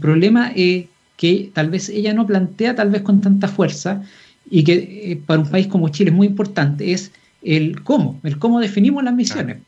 [0.00, 4.02] problema es que tal vez ella no plantea tal vez con tanta fuerza
[4.50, 7.12] y que para un país como Chile es muy importante, es
[7.42, 9.58] el cómo, el cómo definimos las misiones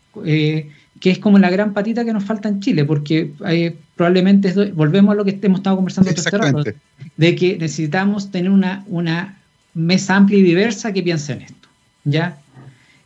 [1.00, 5.12] que es como la gran patita que nos falta en Chile, porque eh, probablemente volvemos
[5.12, 6.62] a lo que hemos estado conversando este rato,
[7.16, 9.38] de que necesitamos tener una, una
[9.74, 11.68] mesa amplia y diversa que piense en esto,
[12.04, 12.38] ¿ya?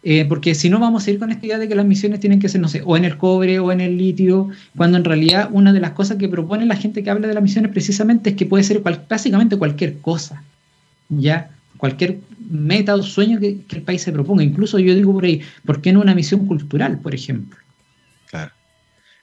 [0.04, 2.40] Eh, porque si no vamos a ir con esta idea de que las misiones tienen
[2.40, 5.48] que ser, no sé, o en el cobre o en el litio, cuando en realidad
[5.52, 8.36] una de las cosas que propone la gente que habla de las misiones precisamente es
[8.36, 10.42] que puede ser básicamente cualquier cosa,
[11.08, 11.50] ¿ya?
[11.76, 12.18] Cualquier
[12.50, 14.42] meta o sueño que, el país se proponga.
[14.42, 17.58] Incluso yo digo por ahí, ¿por qué no una misión cultural, por ejemplo?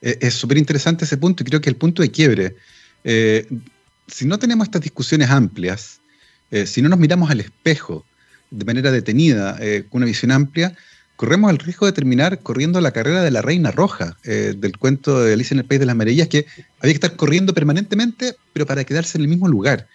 [0.01, 2.55] Eh, es súper interesante ese punto y creo que el punto de quiebre,
[3.03, 3.45] eh,
[4.07, 5.99] si no tenemos estas discusiones amplias,
[6.65, 8.05] si no nos miramos al espejo
[8.51, 9.57] de manera detenida,
[9.89, 10.75] con una visión amplia,
[11.15, 15.33] corremos el riesgo de terminar corriendo la carrera de la reina roja, del cuento de
[15.33, 16.45] Alicia en el País de las Maravillas, que
[16.79, 19.87] había que estar corriendo permanentemente, pero para quedarse en el mismo lugar.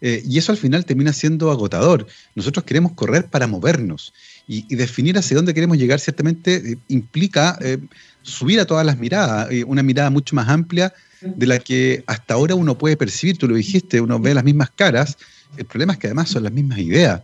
[0.00, 2.06] y eso al final termina siendo agotador.
[2.34, 4.12] Nosotros queremos correr para movernos
[4.48, 7.58] y, y definir hacia dónde queremos llegar ciertamente implica
[8.22, 12.34] subir a todas las miradas, eh, una mirada mucho más amplia de la que hasta
[12.34, 15.18] ahora uno puede percibir, tú lo dijiste, uno ve las mismas caras,
[15.56, 17.22] el problema es que además son las mismas ideas.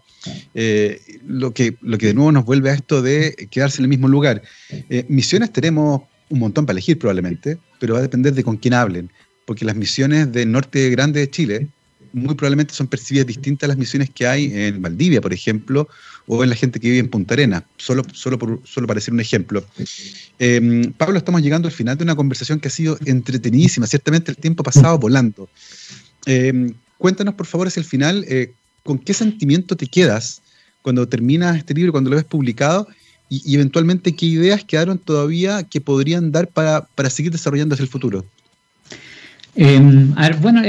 [0.55, 3.89] Eh, lo, que, lo que de nuevo nos vuelve a esto de quedarse en el
[3.89, 4.43] mismo lugar.
[4.71, 8.75] Eh, misiones tenemos un montón para elegir probablemente, pero va a depender de con quién
[8.75, 9.11] hablen,
[9.45, 11.69] porque las misiones del norte grande de Chile
[12.13, 15.87] muy probablemente son percibidas distintas a las misiones que hay en Valdivia, por ejemplo,
[16.27, 19.21] o en la gente que vive en Punta Arena, solo, solo, solo para hacer un
[19.21, 19.65] ejemplo.
[20.39, 24.39] Em, Pablo, estamos llegando al final de una conversación que ha sido entretenidísima, ciertamente el
[24.39, 25.49] tiempo ha pasado volando.
[26.99, 30.43] Cuéntanos, por favor, hacia el final, eh, ¿con qué sentimiento te quedas
[30.83, 32.87] cuando terminas este libro, cuando lo ves publicado?
[33.29, 37.89] Y, eventualmente, ¿qué ideas quedaron todavía que podrían dar para, para seguir desarrollando hacia el
[37.89, 38.25] futuro?
[39.57, 40.63] Em, a ver, bueno,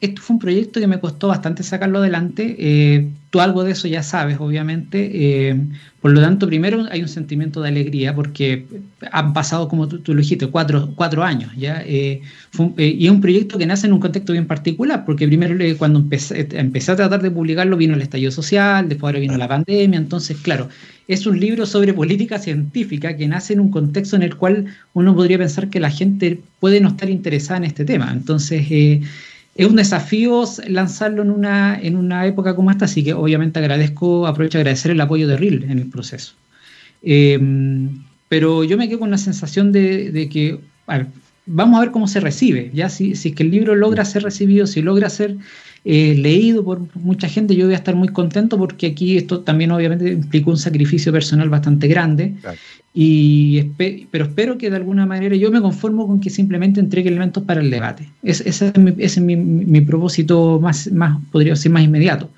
[0.00, 2.54] esto fue un proyecto que me costó bastante sacarlo adelante.
[2.58, 5.10] Eh, tú algo de eso ya sabes, obviamente.
[5.12, 5.60] Eh,
[6.00, 8.64] por lo tanto, primero hay un sentimiento de alegría porque
[9.12, 11.52] han pasado, como tú, lo dijiste, cuatro, cuatro años.
[11.54, 11.82] ¿ya?
[11.84, 12.22] Eh,
[12.78, 16.48] y es un proyecto que nace en un contexto bien particular, porque primero cuando empecé,
[16.52, 19.98] empecé, a tratar de publicarlo vino el estallido social, después ahora vino la pandemia.
[19.98, 20.70] Entonces, claro,
[21.06, 25.14] es un libro sobre política científica que nace en un contexto en el cual uno
[25.14, 28.10] podría pensar que la gente puede no estar interesada en este tema.
[28.10, 29.02] Entonces, eh,
[29.56, 34.26] es un desafío lanzarlo en una, en una época como esta, así que obviamente agradezco,
[34.26, 36.34] aprovecho a agradecer el apoyo de RIL en el proceso.
[37.02, 37.38] Eh,
[38.28, 40.58] pero yo me quedo con la sensación de, que
[41.46, 44.66] vamos a ver cómo se recibe, ya si, si que el libro logra ser recibido,
[44.66, 45.36] si logra ser
[45.88, 49.70] eh, leído por mucha gente, yo voy a estar muy contento porque aquí esto también
[49.70, 52.34] obviamente implica un sacrificio personal bastante grande.
[52.92, 53.62] Y
[54.10, 57.60] pero espero que de alguna manera yo me conformo con que simplemente entregue elementos para
[57.60, 58.08] el debate.
[58.24, 62.30] ese es, mi, propósito más, más, podría ser más inmediato.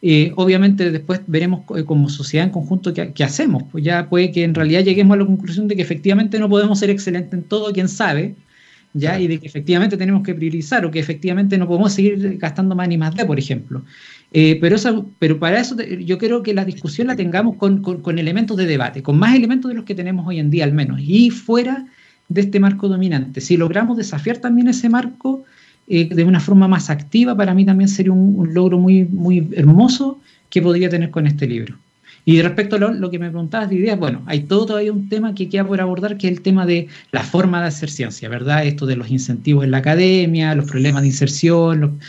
[0.00, 3.64] Eh, obviamente después veremos eh, como sociedad en conjunto qué, hacemos.
[3.70, 6.78] Pues ya puede que en realidad lleguemos a la conclusión de que efectivamente no podemos
[6.78, 8.36] ser excelentes en todo, quién sabe,
[8.96, 9.20] ¿ya?
[9.20, 12.88] y de que efectivamente tenemos que priorizar o que efectivamente no podemos seguir gastando más
[12.88, 13.84] ni más de, por ejemplo.
[14.32, 14.76] Eh, pero,
[15.18, 19.02] pero para eso yo creo que la discusión la tengamos con, con, elementos de debate,
[19.02, 21.86] con más elementos de los que tenemos hoy en día al menos, y fuera
[22.28, 23.40] de este marco dominante.
[23.40, 25.44] Si logramos desafiar también ese marco
[25.86, 30.20] eh, de una forma más activa, para mí también sería un, logro muy, muy hermoso
[30.50, 31.78] que podría tener con este libro.
[32.28, 35.32] Y respecto a lo, que me preguntabas de ideas, bueno, hay todo todavía un tema
[35.32, 38.66] que queda por abordar, que es el tema de la forma de hacer ciencia, ¿verdad?
[38.66, 42.00] Esto de los incentivos en la academia, los problemas de inserción,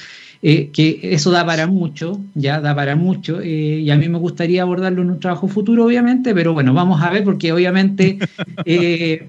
[0.41, 4.17] eh, que eso da para mucho, ya da para mucho, eh, y a mí me
[4.17, 8.17] gustaría abordarlo en un trabajo futuro, obviamente, pero bueno, vamos a ver, porque obviamente
[8.65, 9.27] eh,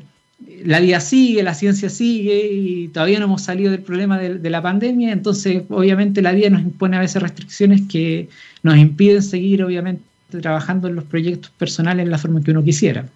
[0.64, 4.50] la vida sigue, la ciencia sigue, y todavía no hemos salido del problema de, de
[4.50, 8.30] la pandemia, entonces obviamente la vida nos impone a veces restricciones que
[8.62, 13.08] nos impiden seguir, obviamente, trabajando en los proyectos personales en la forma que uno quisiera.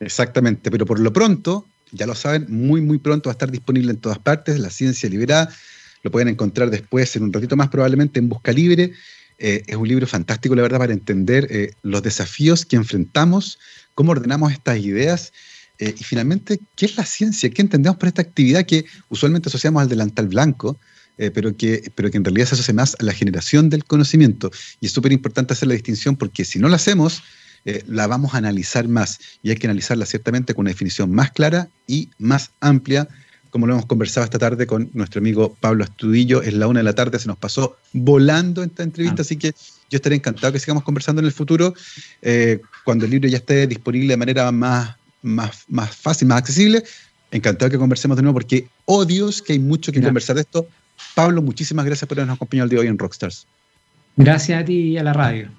[0.00, 3.90] Exactamente, pero por lo pronto, ya lo saben, muy, muy pronto va a estar disponible
[3.90, 5.52] en todas partes, La Ciencia Liberada.
[6.02, 8.92] Lo pueden encontrar después, en un ratito más, probablemente en Busca Libre.
[9.38, 13.58] Eh, es un libro fantástico, la verdad, para entender eh, los desafíos que enfrentamos,
[13.94, 15.32] cómo ordenamos estas ideas
[15.80, 17.48] eh, y finalmente, ¿qué es la ciencia?
[17.48, 20.78] ¿Qué entendemos por esta actividad que usualmente asociamos al delantal blanco?
[21.22, 24.50] Eh, pero, que, pero que en realidad se asocia más a la generación del conocimiento.
[24.80, 27.22] Y es súper importante hacer la distinción porque si no la hacemos,
[27.66, 31.30] eh, la vamos a analizar más y hay que analizarla ciertamente con una definición más
[31.30, 33.06] clara y más amplia,
[33.50, 36.40] como lo hemos conversado esta tarde con nuestro amigo Pablo Astudillo.
[36.40, 39.26] Es la una de la tarde, se nos pasó volando esta entrevista, ah.
[39.26, 39.52] así que
[39.90, 41.74] yo estaré encantado que sigamos conversando en el futuro,
[42.22, 46.82] eh, cuando el libro ya esté disponible de manera más, más, más fácil, más accesible.
[47.30, 50.66] Encantado que conversemos de nuevo porque odios que hay mucho que conversar de esto.
[51.14, 53.46] Pablo, muchísimas gracias por habernos acompañado el día de hoy en Rockstars.
[54.16, 55.50] Gracias a ti y a la radio.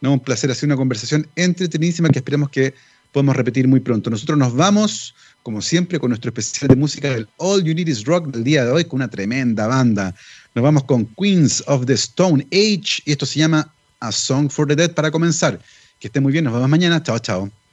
[0.00, 2.74] No, un placer hacer una conversación entretenidísima que esperamos que
[3.12, 4.10] podamos repetir muy pronto.
[4.10, 8.04] Nosotros nos vamos, como siempre, con nuestro especial de música del All You Need Is
[8.04, 10.14] Rock del día de hoy, con una tremenda banda.
[10.54, 14.66] Nos vamos con Queens of the Stone Age y esto se llama A Song for
[14.66, 15.60] the Dead para comenzar.
[16.00, 17.02] Que esté muy bien, nos vemos mañana.
[17.02, 17.63] Chao, chao.